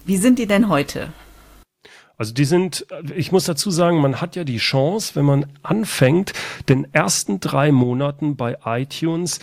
Wie 0.05 0.17
sind 0.17 0.39
die 0.39 0.47
denn 0.47 0.69
heute? 0.69 1.09
Also 2.17 2.33
die 2.33 2.45
sind, 2.45 2.85
ich 3.13 3.31
muss 3.31 3.45
dazu 3.45 3.71
sagen, 3.71 3.99
man 3.99 4.21
hat 4.21 4.35
ja 4.35 4.45
die 4.45 4.57
Chance, 4.57 5.15
wenn 5.15 5.25
man 5.25 5.47
anfängt, 5.63 6.33
den 6.69 6.93
ersten 6.93 7.41
drei 7.41 7.71
Monaten 7.71 8.37
bei 8.37 8.57
iTunes 8.63 9.39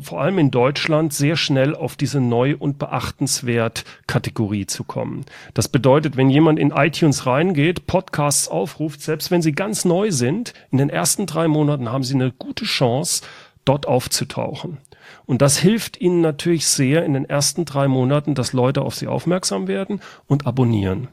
vor 0.00 0.20
allem 0.20 0.38
in 0.38 0.50
Deutschland 0.50 1.12
sehr 1.12 1.36
schnell 1.36 1.76
auf 1.76 1.94
diese 1.94 2.20
neu 2.20 2.56
und 2.58 2.78
beachtenswert 2.78 3.84
Kategorie 4.08 4.66
zu 4.66 4.82
kommen. 4.82 5.24
Das 5.54 5.68
bedeutet, 5.68 6.16
wenn 6.16 6.28
jemand 6.28 6.58
in 6.58 6.72
iTunes 6.72 7.24
reingeht, 7.24 7.86
Podcasts 7.86 8.48
aufruft, 8.48 9.00
selbst 9.00 9.30
wenn 9.30 9.42
sie 9.42 9.52
ganz 9.52 9.84
neu 9.84 10.10
sind, 10.10 10.54
in 10.72 10.78
den 10.78 10.90
ersten 10.90 11.26
drei 11.26 11.46
Monaten 11.46 11.90
haben 11.90 12.02
sie 12.02 12.14
eine 12.14 12.32
gute 12.32 12.64
Chance, 12.64 13.22
dort 13.64 13.86
aufzutauchen. 13.86 14.78
Und 15.26 15.42
das 15.42 15.58
hilft 15.58 16.00
ihnen 16.00 16.20
natürlich 16.20 16.66
sehr 16.66 17.04
in 17.04 17.14
den 17.14 17.24
ersten 17.24 17.64
drei 17.64 17.88
Monaten, 17.88 18.34
dass 18.34 18.52
Leute 18.52 18.82
auf 18.82 18.94
sie 18.94 19.06
aufmerksam 19.06 19.68
werden 19.68 20.00
und 20.26 20.46
abonnieren. 20.46 21.08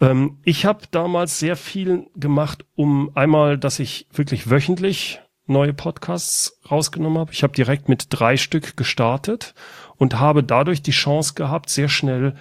Ähm, 0.00 0.38
ich 0.44 0.66
habe 0.66 0.80
damals 0.90 1.38
sehr 1.38 1.56
viel 1.56 2.06
gemacht, 2.16 2.64
um 2.74 3.10
einmal, 3.14 3.58
dass 3.58 3.78
ich 3.78 4.06
wirklich 4.12 4.50
wöchentlich 4.50 5.20
neue 5.46 5.74
Podcasts 5.74 6.58
rausgenommen 6.70 7.18
habe. 7.18 7.32
Ich 7.32 7.42
habe 7.42 7.52
direkt 7.52 7.88
mit 7.88 8.06
drei 8.10 8.36
Stück 8.36 8.76
gestartet 8.76 9.54
und 9.96 10.18
habe 10.18 10.42
dadurch 10.42 10.82
die 10.82 10.90
Chance 10.90 11.34
gehabt, 11.34 11.68
sehr 11.68 11.88
schnell 11.88 12.34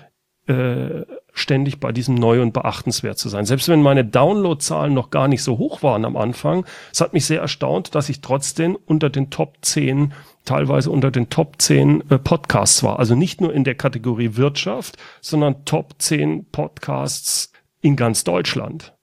äh, 0.48 1.02
ständig 1.34 1.80
bei 1.80 1.92
diesem 1.92 2.16
neu 2.16 2.42
und 2.42 2.54
beachtenswert 2.54 3.18
zu 3.18 3.28
sein. 3.28 3.46
Selbst 3.46 3.68
wenn 3.68 3.82
meine 3.82 4.06
Downloadzahlen 4.06 4.94
noch 4.94 5.10
gar 5.10 5.28
nicht 5.28 5.44
so 5.44 5.58
hoch 5.58 5.82
waren 5.82 6.06
am 6.06 6.16
Anfang, 6.16 6.66
es 6.92 7.02
hat 7.02 7.14
mich 7.14 7.26
sehr 7.26 7.42
erstaunt, 7.42 7.96
dass 7.96 8.10
ich 8.10 8.22
trotzdem 8.22 8.78
unter 8.86 9.10
den 9.10 9.32
Top 9.32 9.58
10, 9.62 10.14
teilweise 10.46 10.92
unter 10.92 11.10
den 11.10 11.30
Top 11.30 11.56
10 11.60 12.10
äh, 12.10 12.20
Podcasts 12.20 12.84
war. 12.84 13.00
Also 13.00 13.16
nicht 13.16 13.42
nur 13.42 13.52
in 13.52 13.64
der 13.64 13.76
Kategorie 13.76 14.36
Wirtschaft, 14.36 14.98
sondern 15.22 15.66
Top 15.66 15.96
10 15.98 16.46
Podcasts 16.52 17.52
in 17.82 17.96
ganz 17.96 18.24
Deutschland. 18.24 18.94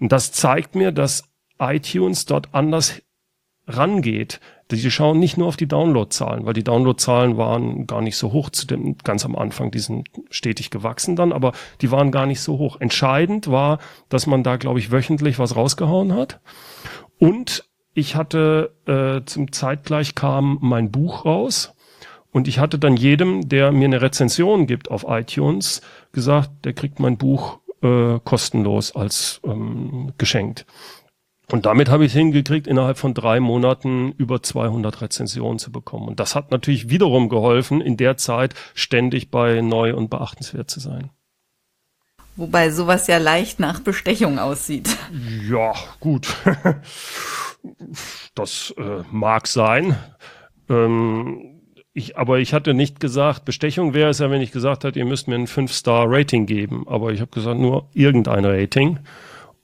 Und 0.00 0.10
das 0.12 0.32
zeigt 0.32 0.74
mir, 0.74 0.90
dass 0.92 1.24
iTunes 1.60 2.26
dort 2.26 2.48
anders 2.52 3.00
rangeht. 3.66 4.40
Die 4.70 4.90
schauen 4.90 5.18
nicht 5.18 5.38
nur 5.38 5.48
auf 5.48 5.56
die 5.56 5.66
Downloadzahlen, 5.66 6.44
weil 6.44 6.52
die 6.52 6.64
Downloadzahlen 6.64 7.38
waren 7.38 7.86
gar 7.86 8.02
nicht 8.02 8.16
so 8.16 8.32
hoch 8.32 8.50
zu 8.50 8.66
dem 8.66 8.98
ganz 8.98 9.24
am 9.24 9.34
Anfang, 9.34 9.70
die 9.70 9.78
sind 9.78 10.08
stetig 10.30 10.70
gewachsen 10.70 11.16
dann, 11.16 11.32
aber 11.32 11.52
die 11.80 11.90
waren 11.90 12.10
gar 12.10 12.26
nicht 12.26 12.42
so 12.42 12.58
hoch. 12.58 12.78
Entscheidend 12.78 13.50
war, 13.50 13.78
dass 14.10 14.26
man 14.26 14.42
da, 14.42 14.56
glaube 14.56 14.78
ich, 14.78 14.90
wöchentlich 14.90 15.38
was 15.38 15.56
rausgehauen 15.56 16.12
hat. 16.12 16.40
Und 17.18 17.64
ich 17.94 18.14
hatte 18.14 18.74
äh, 18.86 19.24
zum 19.24 19.52
Zeitgleich 19.52 20.14
kam 20.14 20.58
mein 20.60 20.90
Buch 20.90 21.24
raus. 21.24 21.74
Und 22.30 22.46
ich 22.46 22.58
hatte 22.58 22.78
dann 22.78 22.96
jedem, 22.96 23.48
der 23.48 23.72
mir 23.72 23.86
eine 23.86 24.02
Rezension 24.02 24.66
gibt 24.66 24.90
auf 24.90 25.06
iTunes, 25.08 25.80
gesagt, 26.12 26.50
der 26.64 26.74
kriegt 26.74 27.00
mein 27.00 27.16
Buch 27.16 27.58
äh, 27.82 28.18
kostenlos 28.22 28.94
als 28.94 29.40
ähm, 29.44 30.12
geschenkt. 30.18 30.66
Und 31.50 31.64
damit 31.64 31.88
habe 31.88 32.04
ich 32.04 32.12
es 32.12 32.18
hingekriegt, 32.18 32.66
innerhalb 32.66 32.98
von 32.98 33.14
drei 33.14 33.40
Monaten 33.40 34.12
über 34.12 34.42
200 34.42 35.00
Rezensionen 35.00 35.58
zu 35.58 35.72
bekommen. 35.72 36.08
Und 36.08 36.20
das 36.20 36.34
hat 36.34 36.50
natürlich 36.50 36.90
wiederum 36.90 37.30
geholfen, 37.30 37.80
in 37.80 37.96
der 37.96 38.18
Zeit 38.18 38.54
ständig 38.74 39.30
bei 39.30 39.62
neu 39.62 39.94
und 39.94 40.10
beachtenswert 40.10 40.70
zu 40.70 40.80
sein. 40.80 41.10
Wobei 42.36 42.70
sowas 42.70 43.06
ja 43.08 43.18
leicht 43.18 43.58
nach 43.58 43.80
Bestechung 43.80 44.38
aussieht. 44.38 44.96
Ja, 45.48 45.72
gut. 46.00 46.34
Das 48.36 48.72
äh, 48.78 49.02
mag 49.10 49.48
sein. 49.48 49.96
Ähm, 50.68 51.60
ich, 51.92 52.16
aber 52.16 52.38
ich 52.38 52.54
hatte 52.54 52.72
nicht 52.72 53.00
gesagt, 53.00 53.44
Bestechung 53.44 53.94
wäre 53.94 54.10
es 54.10 54.20
ja, 54.20 54.30
wenn 54.30 54.40
ich 54.40 54.52
gesagt 54.52 54.84
hätte, 54.84 55.00
ihr 55.00 55.04
müsst 55.04 55.26
mir 55.26 55.34
ein 55.34 55.48
5-Star-Rating 55.48 56.46
geben. 56.46 56.86
Aber 56.86 57.10
ich 57.10 57.20
habe 57.20 57.32
gesagt, 57.32 57.58
nur 57.58 57.88
irgendein 57.94 58.44
Rating. 58.44 59.00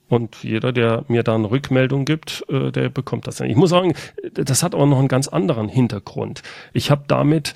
Und 0.07 0.43
jeder, 0.43 0.71
der 0.71 1.03
mir 1.07 1.23
da 1.23 1.35
eine 1.35 1.49
Rückmeldung 1.49 2.05
gibt, 2.05 2.45
äh, 2.49 2.71
der 2.71 2.89
bekommt 2.89 3.27
das. 3.27 3.39
Ich 3.39 3.55
muss 3.55 3.71
sagen, 3.71 3.93
das 4.33 4.61
hat 4.61 4.75
auch 4.75 4.85
noch 4.85 4.99
einen 4.99 5.07
ganz 5.07 5.27
anderen 5.27 5.67
Hintergrund. 5.67 6.43
Ich 6.73 6.91
habe 6.91 7.05
damit 7.07 7.55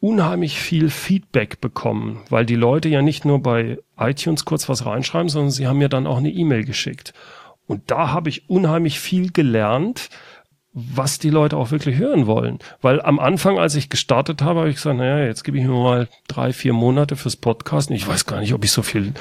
unheimlich 0.00 0.58
viel 0.58 0.90
Feedback 0.90 1.60
bekommen, 1.60 2.20
weil 2.28 2.44
die 2.44 2.56
Leute 2.56 2.88
ja 2.88 3.02
nicht 3.02 3.24
nur 3.24 3.42
bei 3.42 3.78
iTunes 3.98 4.44
kurz 4.44 4.68
was 4.68 4.84
reinschreiben, 4.84 5.30
sondern 5.30 5.50
sie 5.50 5.66
haben 5.66 5.78
mir 5.78 5.88
dann 5.88 6.06
auch 6.06 6.18
eine 6.18 6.30
E-Mail 6.30 6.64
geschickt. 6.64 7.14
Und 7.66 7.90
da 7.90 8.10
habe 8.10 8.28
ich 8.28 8.48
unheimlich 8.50 9.00
viel 9.00 9.32
gelernt, 9.32 10.10
was 10.74 11.18
die 11.18 11.30
Leute 11.30 11.56
auch 11.56 11.70
wirklich 11.70 11.96
hören 11.96 12.26
wollen. 12.26 12.58
Weil 12.82 13.00
am 13.00 13.18
Anfang, 13.18 13.58
als 13.58 13.76
ich 13.76 13.88
gestartet 13.88 14.42
habe, 14.42 14.60
habe 14.60 14.68
ich 14.68 14.76
gesagt, 14.76 14.98
naja, 14.98 15.24
jetzt 15.24 15.44
gebe 15.44 15.56
ich 15.56 15.64
mir 15.64 15.72
mal 15.72 16.08
drei, 16.28 16.52
vier 16.52 16.72
Monate 16.72 17.16
fürs 17.16 17.36
Podcasten. 17.36 17.96
Ich 17.96 18.06
weiß 18.06 18.26
gar 18.26 18.40
nicht, 18.40 18.52
ob 18.52 18.64
ich 18.64 18.72
so 18.72 18.82
viel 18.82 19.14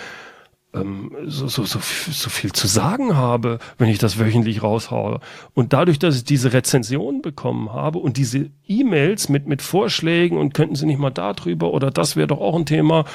so, 0.74 1.48
so, 1.48 1.66
so, 1.66 1.80
so 1.80 2.30
viel 2.30 2.52
zu 2.52 2.68
sagen 2.68 3.16
habe, 3.16 3.60
wenn 3.78 3.90
ich 3.90 4.00
das 4.00 4.18
wöchentlich 4.18 4.64
raushaue. 4.64 5.20
Und 5.54 5.72
dadurch, 5.72 6.00
dass 6.00 6.16
ich 6.16 6.24
diese 6.24 6.52
Rezension 6.52 7.22
bekommen 7.22 7.72
habe 7.72 8.00
und 8.00 8.18
diese 8.18 8.50
E-Mails 8.68 9.30
mit, 9.30 9.48
mit 9.48 9.62
Vorschlägen 9.62 10.38
und 10.38 10.54
könnten 10.54 10.76
Sie 10.76 10.88
nicht 10.88 11.00
mal 11.00 11.12
da 11.12 11.34
drüber 11.34 11.72
oder 11.74 11.92
das 11.92 12.16
wäre 12.16 12.28
doch 12.28 12.42
auch 12.42 12.56
ein 12.56 12.66
Thema, 12.66 13.06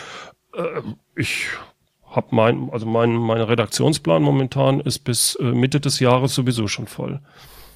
äh, 0.54 0.62
ich 1.16 1.48
habe 2.10 2.28
mein, 2.30 2.70
also 2.70 2.86
mein, 2.86 3.14
mein 3.14 3.40
Redaktionsplan 3.40 4.22
momentan 4.22 4.80
ist 4.80 5.00
bis 5.00 5.34
äh, 5.36 5.42
Mitte 5.42 5.80
des 5.80 5.98
Jahres 5.98 6.34
sowieso 6.34 6.68
schon 6.68 6.86
voll. 6.86 7.20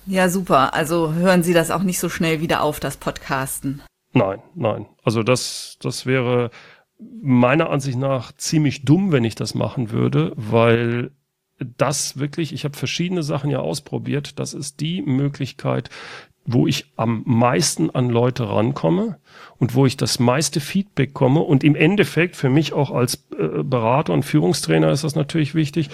Ja, 0.06 0.28
super. 0.28 0.74
Also 0.74 1.12
hören 1.12 1.42
Sie 1.42 1.54
das 1.54 1.70
auch 1.70 1.82
nicht 1.82 1.98
so 1.98 2.08
schnell 2.08 2.40
wieder 2.40 2.62
auf, 2.62 2.80
das 2.80 2.96
Podcasten. 2.96 3.82
Nein, 4.14 4.42
nein. 4.54 4.86
Also 5.04 5.22
das, 5.22 5.76
das 5.80 6.06
wäre 6.06 6.50
meiner 7.22 7.70
Ansicht 7.70 7.98
nach 7.98 8.32
ziemlich 8.32 8.84
dumm, 8.84 9.12
wenn 9.12 9.24
ich 9.24 9.34
das 9.34 9.54
machen 9.54 9.90
würde, 9.90 10.32
weil 10.36 11.12
das 11.78 12.18
wirklich, 12.18 12.52
ich 12.52 12.64
habe 12.64 12.76
verschiedene 12.76 13.22
Sachen 13.22 13.50
ja 13.50 13.60
ausprobiert, 13.60 14.38
das 14.38 14.54
ist 14.54 14.80
die 14.80 15.02
Möglichkeit, 15.02 15.90
wo 16.44 16.66
ich 16.66 16.86
am 16.96 17.22
meisten 17.24 17.90
an 17.90 18.08
Leute 18.10 18.48
rankomme 18.48 19.18
und 19.58 19.74
wo 19.74 19.86
ich 19.86 19.96
das 19.96 20.18
meiste 20.18 20.60
Feedback 20.60 21.14
komme 21.14 21.40
und 21.40 21.62
im 21.62 21.76
Endeffekt 21.76 22.34
für 22.34 22.48
mich 22.48 22.72
auch 22.72 22.90
als 22.90 23.26
äh, 23.38 23.62
Berater 23.62 24.12
und 24.12 24.24
Führungstrainer 24.24 24.90
ist 24.90 25.04
das 25.04 25.14
natürlich 25.14 25.54
wichtig, 25.54 25.90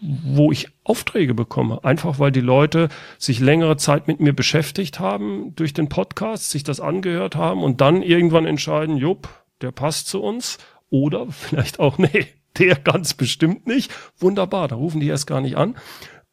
wo 0.00 0.50
ich 0.50 0.68
Aufträge 0.82 1.34
bekomme. 1.34 1.84
Einfach 1.84 2.18
weil 2.18 2.32
die 2.32 2.40
Leute 2.40 2.88
sich 3.18 3.38
längere 3.38 3.76
Zeit 3.76 4.08
mit 4.08 4.18
mir 4.18 4.32
beschäftigt 4.32 4.98
haben 4.98 5.54
durch 5.56 5.74
den 5.74 5.90
Podcast, 5.90 6.50
sich 6.50 6.64
das 6.64 6.80
angehört 6.80 7.36
haben 7.36 7.62
und 7.62 7.82
dann 7.82 8.00
irgendwann 8.00 8.46
entscheiden, 8.46 8.96
jupp, 8.96 9.28
der 9.60 9.72
passt 9.72 10.08
zu 10.08 10.22
uns. 10.22 10.58
Oder 10.90 11.26
vielleicht 11.30 11.78
auch, 11.80 11.98
nee, 11.98 12.26
der 12.58 12.76
ganz 12.76 13.14
bestimmt 13.14 13.66
nicht. 13.66 13.92
Wunderbar, 14.18 14.68
da 14.68 14.76
rufen 14.76 15.00
die 15.00 15.08
erst 15.08 15.26
gar 15.26 15.40
nicht 15.40 15.56
an. 15.56 15.76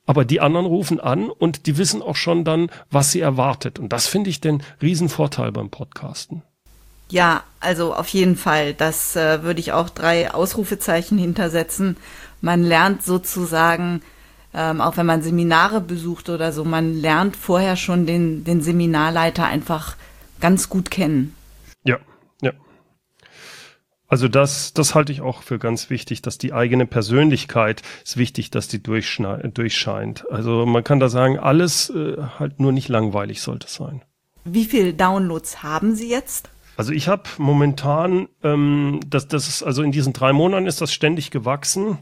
Aber 0.06 0.24
die 0.24 0.40
anderen 0.40 0.66
rufen 0.66 1.02
an 1.02 1.30
und 1.30 1.68
die 1.68 1.78
wissen 1.78 2.02
auch 2.02 2.16
schon 2.16 2.46
dann, 2.46 2.70
was 2.90 3.12
sie 3.12 3.20
erwartet. 3.20 3.78
Und 3.78 3.92
das 3.92 4.08
finde 4.08 4.30
ich 4.30 4.40
den 4.40 4.64
Riesenvorteil 4.82 5.52
beim 5.52 5.70
Podcasten. 5.70 6.44
Ja, 7.10 7.44
also 7.60 7.94
auf 7.94 8.08
jeden 8.10 8.38
Fall. 8.38 8.74
Das 8.74 9.16
äh, 9.16 9.44
würde 9.44 9.60
ich 9.60 9.74
auch 9.74 9.90
drei 9.90 10.34
Ausrufezeichen 10.34 11.18
hintersetzen. 11.18 11.98
Man 12.42 12.64
lernt 12.64 13.04
sozusagen, 13.04 14.02
ähm, 14.54 14.82
auch 14.82 14.98
wenn 14.98 15.06
man 15.06 15.22
Seminare 15.22 15.82
besucht 15.82 16.30
oder 16.30 16.52
so, 16.52 16.64
man 16.64 16.94
lernt 16.96 17.36
vorher 17.36 17.76
schon 17.76 18.06
den, 18.06 18.44
den 18.44 18.62
Seminarleiter 18.62 19.46
einfach 19.46 19.96
ganz 20.40 20.70
gut 20.70 20.92
kennen. 20.92 21.36
Also 24.08 24.30
das, 24.30 24.74
das 24.74 24.96
halte 24.96 25.12
ich 25.12 25.22
auch 25.22 25.44
für 25.44 25.60
ganz 25.60 25.90
wichtig, 25.90 26.22
dass 26.22 26.38
die 26.38 26.54
eigene 26.54 26.86
Persönlichkeit 26.86 27.82
ist 28.04 28.16
wichtig, 28.16 28.52
dass 28.52 28.70
die 28.70 28.82
durchscheint. 28.82 30.26
Also 30.32 30.66
man 30.66 30.84
kann 30.84 31.00
da 31.00 31.10
sagen, 31.10 31.38
alles 31.38 31.90
äh, 31.90 32.16
halt 32.40 32.60
nur 32.60 32.72
nicht 32.72 32.88
langweilig 32.88 33.42
sollte 33.42 33.68
sein. 33.68 34.02
Wie 34.46 34.64
viel 34.64 34.94
Downloads 34.94 35.62
haben 35.62 35.94
Sie 35.94 36.10
jetzt? 36.10 36.50
Also 36.78 36.94
ich 36.94 37.10
habe 37.10 37.24
momentan, 37.38 38.30
ähm, 38.44 39.02
das, 39.06 39.28
das 39.28 39.48
ist, 39.50 39.64
also 39.64 39.84
in 39.84 39.92
diesen 39.92 40.14
drei 40.14 40.32
Monaten 40.32 40.68
ist 40.68 40.80
das 40.80 40.94
ständig 40.94 41.32
gewachsen. 41.32 41.98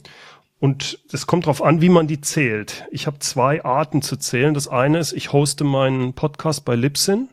Und 0.60 1.00
es 1.12 1.28
kommt 1.28 1.46
darauf 1.46 1.62
an, 1.62 1.82
wie 1.82 1.90
man 1.90 2.08
die 2.08 2.22
zählt. 2.22 2.86
Ich 2.92 3.08
habe 3.08 3.20
zwei 3.20 3.64
Arten 3.64 4.02
zu 4.02 4.16
zählen. 4.16 4.54
Das 4.54 4.68
eine 4.68 5.00
ist, 5.00 5.14
ich 5.14 5.34
hoste 5.34 5.64
meinen 5.64 6.14
Podcast 6.14 6.66
bei 6.66 6.76
Libsyn 6.76 7.30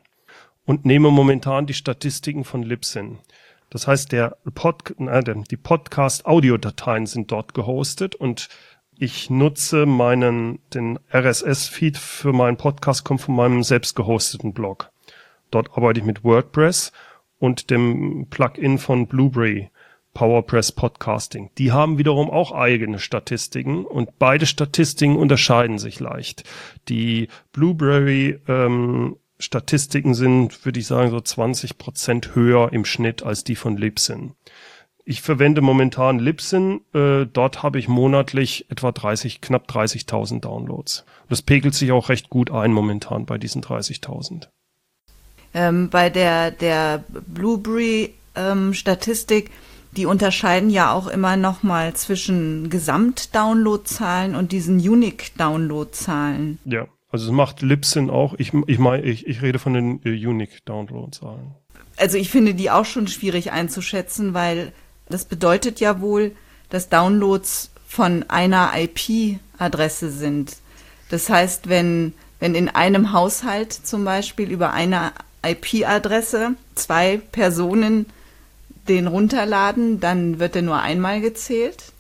und 0.65 0.85
nehme 0.87 1.11
momentan 1.11 1.67
die 1.67 1.75
Statistiken 1.75 2.45
von 2.45 2.63
Libsyn. 2.63 3.19
Das 3.73 3.87
heißt, 3.87 4.13
der 4.13 4.37
Pod, 4.55 4.95
äh, 5.01 5.35
die 5.51 5.57
Podcast-Audiodateien 5.57 7.07
sind 7.07 7.33
dort 7.33 7.55
gehostet 7.55 8.15
und 8.15 8.51
ich 8.99 9.31
nutze 9.31 9.87
meinen, 9.87 10.59
den 10.75 10.99
RSS-Feed 11.11 11.97
für 11.97 12.35
meinen 12.35 12.59
Podcast 12.59 13.03
kommt 13.03 13.23
von 13.23 13.35
meinem 13.35 13.63
selbst 13.63 13.97
gehosteten 13.97 14.53
Blog. 14.53 14.91
Dort 15.51 15.71
arbeite 15.75 16.01
ich 16.01 16.07
mit 16.07 16.23
WordPress 16.23 16.93
und 17.39 17.71
dem 17.71 18.27
Plugin 18.29 18.77
von 18.77 19.07
Blueberry, 19.07 19.71
PowerPress 20.13 20.73
Podcasting. 20.73 21.49
Die 21.57 21.73
haben 21.73 21.97
wiederum 21.97 22.31
auch 22.31 22.53
eigene 22.53 22.99
Statistiken 22.99 23.87
und 23.87 24.19
beide 24.19 24.45
Statistiken 24.45 25.17
unterscheiden 25.17 25.79
sich 25.79 25.99
leicht. 25.99 26.45
Die 26.91 27.29
Blueberry 27.53 28.39
ähm, 28.49 29.17
Statistiken 29.43 30.15
sind, 30.15 30.65
würde 30.65 30.81
ich 30.81 30.87
sagen, 30.87 31.11
so 31.11 31.21
20 31.21 31.77
Prozent 31.77 32.35
höher 32.35 32.73
im 32.73 32.85
Schnitt 32.85 33.23
als 33.23 33.45
die 33.45 33.57
von 33.57 33.77
Libsyn. 33.77 34.33
Ich 35.05 35.21
verwende 35.21 35.61
momentan 35.63 36.21
Libsyn. 36.21 36.81
Äh, 36.95 37.27
dort 37.27 37.65
habe 37.65 37.81
ich 37.81 37.89
monatlich 37.89 38.71
etwa 38.71 38.93
30, 38.93 39.41
knapp 39.41 39.69
30.000 39.69 40.39
Downloads. 40.41 41.05
Das 41.29 41.43
pegelt 41.43 41.75
sich 41.75 41.91
auch 41.91 42.09
recht 42.09 42.31
gut 42.31 42.53
ein 42.53 42.73
momentan 42.73 43.27
bei 43.27 43.37
diesen 43.37 43.63
30.000. 43.63 44.47
Ähm, 45.55 45.91
bei 45.91 46.09
der, 46.09 46.53
der 46.53 47.03
Blueberry-Statistik, 47.09 49.47
ähm, 49.47 49.53
die 49.97 50.07
unterscheiden 50.07 50.71
ja 50.71 50.93
auch 50.93 51.09
immer 51.09 51.37
nochmal 51.37 51.95
zwischen 51.95 52.71
Gesamt-Download-Zahlen 52.71 54.37
und 54.37 54.53
diesen 54.53 54.77
Unique-Download-Zahlen. 54.77 56.61
Ja, 56.65 56.87
also 57.13 57.27
es 57.27 57.33
macht 57.33 57.61
Libsyn 57.61 58.11
auch. 58.11 58.35
Ich, 58.39 58.53
ich 58.67 58.79
meine, 58.79 59.03
ich, 59.05 59.27
ich 59.27 59.43
rede 59.43 59.59
von 59.59 59.75
den 59.75 60.01
äh, 60.05 60.27
Unique-Download-Zahlen. 60.27 61.55
Also 61.99 62.17
ich 62.17 62.31
finde 62.31 62.55
die 62.55 62.71
auch 62.71 62.87
schon 62.87 63.07
schwierig 63.07 63.53
einzuschätzen, 63.53 64.33
weil 64.33 64.73
das 65.11 65.27
bedeutet 65.27 65.79
ja 65.79 66.01
wohl, 66.01 66.33
dass 66.71 66.89
Downloads 66.89 67.71
von 67.87 68.25
einer 68.29 68.73
IP-Adresse 68.75 70.11
sind. 70.11 70.57
Das 71.11 71.29
heißt, 71.29 71.69
wenn, 71.69 72.15
wenn 72.41 72.55
in 72.55 72.71
einem 72.71 73.13
Haushalt 73.13 73.73
zum 73.75 74.07
Beispiel 74.07 74.51
über 74.51 74.73
eine 74.73 75.13
IP-Adresse 75.45 76.55
zwei 76.75 77.19
Personen 77.31 78.07
den 78.89 79.07
runterladen, 79.07 80.01
dann 80.01 80.39
wird 80.39 80.57
er 80.57 80.63
nur 80.63 80.81
einmal 80.81 81.21
gezählt. 81.21 81.92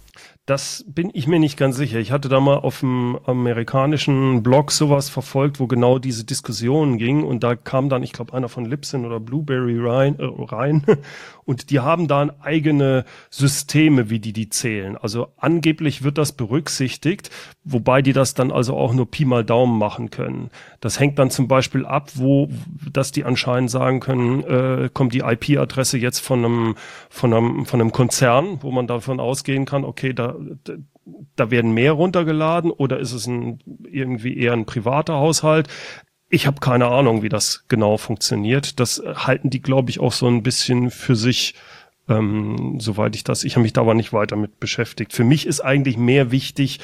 Das 0.44 0.84
bin 0.88 1.10
ich 1.14 1.28
mir 1.28 1.38
nicht 1.38 1.56
ganz 1.56 1.76
sicher. 1.76 2.00
Ich 2.00 2.10
hatte 2.10 2.28
da 2.28 2.40
mal 2.40 2.56
auf 2.56 2.80
dem 2.80 3.16
amerikanischen 3.26 4.42
Blog 4.42 4.72
sowas 4.72 5.08
verfolgt, 5.08 5.60
wo 5.60 5.68
genau 5.68 6.00
diese 6.00 6.24
Diskussionen 6.24 6.98
ging 6.98 7.22
und 7.22 7.44
da 7.44 7.54
kam 7.54 7.88
dann, 7.88 8.02
ich 8.02 8.12
glaube, 8.12 8.34
einer 8.34 8.48
von 8.48 8.64
Lipson 8.64 9.06
oder 9.06 9.20
Blueberry 9.20 9.78
rein, 9.78 10.18
äh, 10.18 10.24
rein 10.24 10.84
und 11.44 11.70
die 11.70 11.80
haben 11.80 12.08
da 12.08 12.30
eigene 12.40 13.04
Systeme, 13.30 14.10
wie 14.10 14.20
die 14.20 14.32
die 14.32 14.48
zählen. 14.48 14.96
Also 14.96 15.28
angeblich 15.36 16.02
wird 16.02 16.18
das 16.18 16.32
berücksichtigt, 16.32 17.30
wobei 17.64 18.02
die 18.02 18.12
das 18.12 18.34
dann 18.34 18.52
also 18.52 18.76
auch 18.76 18.92
nur 18.92 19.10
Pi 19.10 19.24
mal 19.24 19.44
Daumen 19.44 19.78
machen 19.78 20.10
können. 20.10 20.50
Das 20.80 21.00
hängt 21.00 21.18
dann 21.18 21.30
zum 21.30 21.48
Beispiel 21.48 21.84
ab, 21.84 22.12
wo, 22.14 22.48
dass 22.92 23.12
die 23.12 23.24
anscheinend 23.24 23.70
sagen 23.70 24.00
können, 24.00 24.44
äh, 24.44 24.90
kommt 24.92 25.14
die 25.14 25.20
IP-Adresse 25.20 25.98
jetzt 25.98 26.20
von 26.20 26.44
einem, 26.44 26.74
von 27.08 27.32
einem, 27.32 27.66
von 27.66 27.80
einem 27.80 27.92
Konzern, 27.92 28.58
wo 28.62 28.70
man 28.70 28.86
davon 28.86 29.20
ausgehen 29.20 29.64
kann, 29.64 29.84
okay, 29.84 30.12
da 30.12 30.36
da, 31.36 31.50
werden 31.50 31.72
mehr 31.72 31.92
runtergeladen 31.92 32.70
oder 32.70 32.98
ist 32.98 33.12
es 33.12 33.26
ein, 33.26 33.58
irgendwie 33.90 34.36
eher 34.36 34.52
ein 34.52 34.66
privater 34.66 35.14
Haushalt? 35.14 35.68
Ich 36.34 36.46
habe 36.46 36.60
keine 36.60 36.86
Ahnung, 36.86 37.22
wie 37.22 37.28
das 37.28 37.66
genau 37.68 37.98
funktioniert. 37.98 38.80
Das 38.80 39.02
halten 39.04 39.50
die, 39.50 39.60
glaube 39.60 39.90
ich, 39.90 40.00
auch 40.00 40.12
so 40.12 40.26
ein 40.26 40.42
bisschen 40.42 40.90
für 40.90 41.14
sich, 41.14 41.54
ähm, 42.08 42.78
soweit 42.80 43.14
ich 43.14 43.22
das. 43.22 43.44
Ich 43.44 43.56
habe 43.56 43.64
mich 43.64 43.74
da 43.74 43.82
aber 43.82 43.92
nicht 43.92 44.14
weiter 44.14 44.36
mit 44.36 44.58
beschäftigt. 44.58 45.12
Für 45.12 45.24
mich 45.24 45.46
ist 45.46 45.60
eigentlich 45.60 45.98
mehr 45.98 46.30
wichtig, 46.30 46.80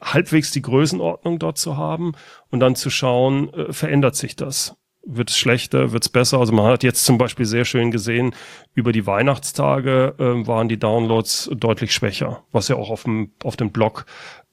halbwegs 0.00 0.52
die 0.52 0.62
Größenordnung 0.62 1.40
dort 1.40 1.58
zu 1.58 1.76
haben 1.76 2.12
und 2.52 2.60
dann 2.60 2.76
zu 2.76 2.88
schauen, 2.88 3.52
äh, 3.54 3.72
verändert 3.72 4.14
sich 4.14 4.36
das? 4.36 4.76
wird 5.08 5.30
es 5.30 5.38
schlechter, 5.38 5.92
wird 5.92 6.02
es 6.02 6.08
besser. 6.08 6.38
Also 6.40 6.52
man 6.52 6.66
hat 6.66 6.82
jetzt 6.82 7.04
zum 7.04 7.16
Beispiel 7.16 7.46
sehr 7.46 7.64
schön 7.64 7.92
gesehen, 7.92 8.34
über 8.74 8.90
die 8.90 9.06
Weihnachtstage 9.06 10.14
äh, 10.18 10.46
waren 10.46 10.68
die 10.68 10.78
Downloads 10.78 11.48
deutlich 11.54 11.94
schwächer, 11.94 12.42
was 12.50 12.66
ja 12.66 12.74
auch 12.74 12.90
auf 12.90 13.04
dem, 13.04 13.30
auf 13.44 13.56
dem 13.56 13.70
Blog 13.70 14.04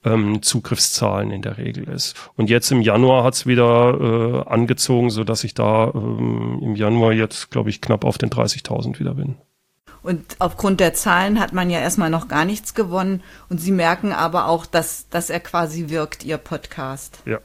ähm, 0.04 0.42
Zugriffszahlen 0.42 1.32
in 1.32 1.42
der 1.42 1.58
Regel 1.58 1.88
ist. 1.90 2.16
Und 2.36 2.50
jetzt 2.50 2.72
im 2.72 2.82
Januar 2.82 3.24
hat's 3.24 3.46
wieder 3.46 3.98
äh, 4.00 4.50
angezogen, 4.50 5.10
so 5.10 5.24
dass 5.24 5.44
ich 5.44 5.54
da 5.54 5.92
ähm, 5.94 6.60
im 6.62 6.76
Januar 6.76 7.14
jetzt, 7.14 7.52
glaube 7.52 7.70
ich, 7.70 7.82
knapp 7.82 8.04
auf 8.04 8.18
den 8.18 8.30
30.000 8.30 9.00
wieder 9.00 9.16
bin. 9.16 9.36
Und 10.02 10.36
aufgrund 10.40 10.82
der 10.82 10.94
Zahlen 10.94 11.40
hat 11.40 11.54
man 11.54 11.70
ja 11.70 11.80
erstmal 11.80 12.10
noch 12.10 12.28
gar 12.28 12.44
nichts 12.44 12.74
gewonnen. 12.74 13.24
Und 13.50 13.60
Sie 13.60 13.72
merken 13.72 14.12
aber 14.12 14.48
auch, 14.48 14.66
dass, 14.66 15.08
dass 15.10 15.30
er 15.30 15.40
quasi 15.40 15.90
wirkt, 15.90 16.26
Ihr 16.26 16.38
Podcast. 16.38 17.24
Ja. 17.26 17.40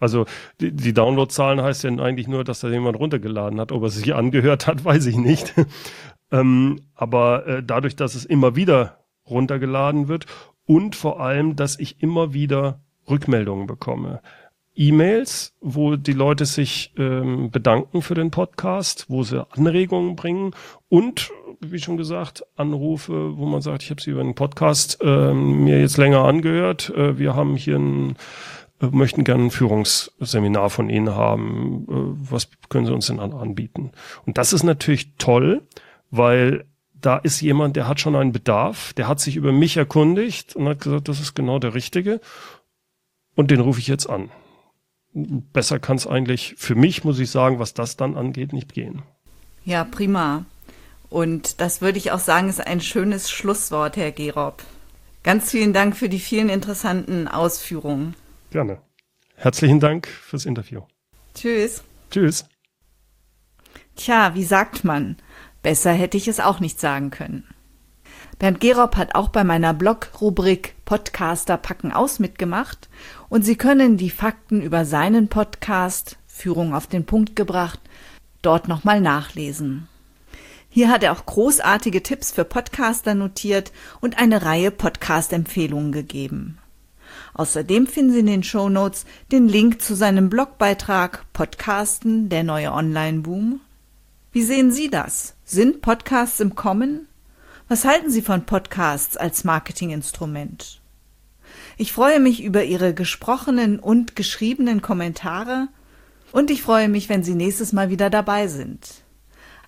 Also 0.00 0.24
die, 0.60 0.72
die 0.72 0.94
Downloadzahlen 0.94 1.62
heißt 1.62 1.84
ja 1.84 1.90
eigentlich 1.90 2.26
nur, 2.26 2.42
dass 2.42 2.60
da 2.60 2.68
jemand 2.68 2.98
runtergeladen 2.98 3.60
hat. 3.60 3.70
Ob 3.70 3.82
er 3.84 3.90
sich 3.90 4.14
angehört 4.14 4.66
hat, 4.66 4.84
weiß 4.84 5.06
ich 5.06 5.16
nicht. 5.16 5.54
ähm, 6.32 6.80
aber 6.96 7.46
äh, 7.46 7.62
dadurch, 7.62 7.94
dass 7.94 8.16
es 8.16 8.24
immer 8.24 8.56
wieder 8.56 9.04
runtergeladen 9.28 10.08
wird 10.08 10.26
und 10.70 10.94
vor 10.94 11.18
allem, 11.18 11.56
dass 11.56 11.80
ich 11.80 12.00
immer 12.00 12.32
wieder 12.32 12.78
Rückmeldungen 13.08 13.66
bekomme. 13.66 14.20
E-Mails, 14.76 15.52
wo 15.60 15.96
die 15.96 16.12
Leute 16.12 16.46
sich 16.46 16.94
ähm, 16.96 17.50
bedanken 17.50 18.02
für 18.02 18.14
den 18.14 18.30
Podcast, 18.30 19.06
wo 19.08 19.24
sie 19.24 19.44
Anregungen 19.50 20.14
bringen 20.14 20.54
und 20.88 21.32
wie 21.58 21.80
schon 21.80 21.96
gesagt, 21.96 22.44
Anrufe, 22.54 23.36
wo 23.36 23.46
man 23.46 23.62
sagt, 23.62 23.82
ich 23.82 23.90
habe 23.90 24.00
sie 24.00 24.12
über 24.12 24.20
einen 24.20 24.36
Podcast 24.36 24.98
ähm, 25.02 25.64
mir 25.64 25.80
jetzt 25.80 25.96
länger 25.96 26.24
angehört. 26.24 26.90
Äh, 26.90 27.18
wir 27.18 27.34
haben 27.34 27.56
hier 27.56 27.76
ein 27.76 28.14
äh, 28.80 28.86
möchten 28.92 29.24
gerne 29.24 29.46
ein 29.46 29.50
Führungsseminar 29.50 30.70
von 30.70 30.88
Ihnen 30.88 31.16
haben. 31.16 31.84
Äh, 31.88 32.30
was 32.30 32.48
können 32.68 32.86
Sie 32.86 32.94
uns 32.94 33.08
denn 33.08 33.18
anbieten? 33.18 33.90
Und 34.24 34.38
das 34.38 34.52
ist 34.52 34.62
natürlich 34.62 35.16
toll, 35.16 35.62
weil 36.12 36.64
da 37.00 37.18
ist 37.18 37.40
jemand, 37.40 37.76
der 37.76 37.88
hat 37.88 38.00
schon 38.00 38.16
einen 38.16 38.32
Bedarf, 38.32 38.92
der 38.94 39.08
hat 39.08 39.20
sich 39.20 39.36
über 39.36 39.52
mich 39.52 39.76
erkundigt 39.76 40.56
und 40.56 40.68
hat 40.68 40.80
gesagt, 40.80 41.08
das 41.08 41.20
ist 41.20 41.34
genau 41.34 41.58
der 41.58 41.74
Richtige. 41.74 42.20
Und 43.34 43.50
den 43.50 43.60
rufe 43.60 43.80
ich 43.80 43.86
jetzt 43.86 44.08
an. 44.08 44.30
Besser 45.12 45.78
kann 45.78 45.96
es 45.96 46.06
eigentlich 46.06 46.54
für 46.58 46.74
mich, 46.74 47.04
muss 47.04 47.18
ich 47.18 47.30
sagen, 47.30 47.58
was 47.58 47.74
das 47.74 47.96
dann 47.96 48.16
angeht, 48.16 48.52
nicht 48.52 48.72
gehen. 48.72 49.02
Ja, 49.64 49.84
prima. 49.84 50.44
Und 51.08 51.60
das 51.60 51.80
würde 51.80 51.98
ich 51.98 52.12
auch 52.12 52.20
sagen, 52.20 52.48
ist 52.48 52.64
ein 52.64 52.80
schönes 52.80 53.30
Schlusswort, 53.30 53.96
Herr 53.96 54.12
Gerob. 54.12 54.62
Ganz 55.22 55.50
vielen 55.50 55.72
Dank 55.72 55.96
für 55.96 56.08
die 56.08 56.20
vielen 56.20 56.48
interessanten 56.48 57.28
Ausführungen. 57.28 58.14
Gerne. 58.50 58.80
Herzlichen 59.34 59.80
Dank 59.80 60.06
fürs 60.06 60.46
Interview. 60.46 60.82
Tschüss. 61.34 61.82
Tschüss. 62.10 62.46
Tja, 63.96 64.34
wie 64.34 64.44
sagt 64.44 64.84
man? 64.84 65.16
Besser 65.62 65.92
hätte 65.92 66.16
ich 66.16 66.28
es 66.28 66.40
auch 66.40 66.60
nicht 66.60 66.80
sagen 66.80 67.10
können. 67.10 67.44
Bernd 68.38 68.60
Gerob 68.60 68.96
hat 68.96 69.14
auch 69.14 69.28
bei 69.28 69.44
meiner 69.44 69.74
Blog-Rubrik 69.74 70.74
Podcaster 70.84 71.56
packen 71.56 71.92
aus 71.92 72.18
mitgemacht 72.18 72.88
und 73.28 73.44
Sie 73.44 73.56
können 73.56 73.96
die 73.96 74.10
Fakten 74.10 74.62
über 74.62 74.84
seinen 74.84 75.28
Podcast 75.28 76.16
Führung 76.26 76.74
auf 76.74 76.86
den 76.86 77.04
Punkt 77.04 77.36
gebracht 77.36 77.80
dort 78.42 78.68
nochmal 78.68 79.00
nachlesen. 79.00 79.88
Hier 80.68 80.88
hat 80.88 81.02
er 81.02 81.12
auch 81.12 81.26
großartige 81.26 82.02
Tipps 82.02 82.30
für 82.30 82.44
Podcaster 82.44 83.14
notiert 83.14 83.72
und 84.00 84.18
eine 84.18 84.42
Reihe 84.42 84.70
Podcast-Empfehlungen 84.70 85.92
gegeben. 85.92 86.58
Außerdem 87.34 87.86
finden 87.86 88.12
Sie 88.12 88.20
in 88.20 88.26
den 88.26 88.42
Show 88.44 88.68
Notes 88.68 89.04
den 89.32 89.48
Link 89.48 89.82
zu 89.82 89.96
seinem 89.96 90.30
Blogbeitrag 90.30 91.24
Podcasten, 91.32 92.28
der 92.28 92.44
neue 92.44 92.72
Online-Boom. 92.72 93.60
Wie 94.32 94.42
sehen 94.42 94.70
Sie 94.70 94.90
das? 94.90 95.34
Sind 95.52 95.82
Podcasts 95.82 96.38
im 96.38 96.54
Kommen? 96.54 97.08
Was 97.66 97.84
halten 97.84 98.08
Sie 98.08 98.22
von 98.22 98.46
Podcasts 98.46 99.16
als 99.16 99.42
Marketinginstrument? 99.42 100.80
Ich 101.76 101.92
freue 101.92 102.20
mich 102.20 102.44
über 102.44 102.62
Ihre 102.62 102.94
gesprochenen 102.94 103.80
und 103.80 104.14
geschriebenen 104.14 104.80
Kommentare 104.80 105.66
und 106.30 106.52
ich 106.52 106.62
freue 106.62 106.88
mich, 106.88 107.08
wenn 107.08 107.24
Sie 107.24 107.34
nächstes 107.34 107.72
Mal 107.72 107.90
wieder 107.90 108.10
dabei 108.10 108.46
sind. 108.46 109.02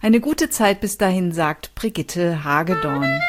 Eine 0.01 0.21
gute 0.21 0.51
Zeit 0.51 0.81
bis 0.81 0.99
dahin, 0.99 1.33
sagt 1.33 1.75
Brigitte 1.75 2.45
Hagedorn. 2.45 3.21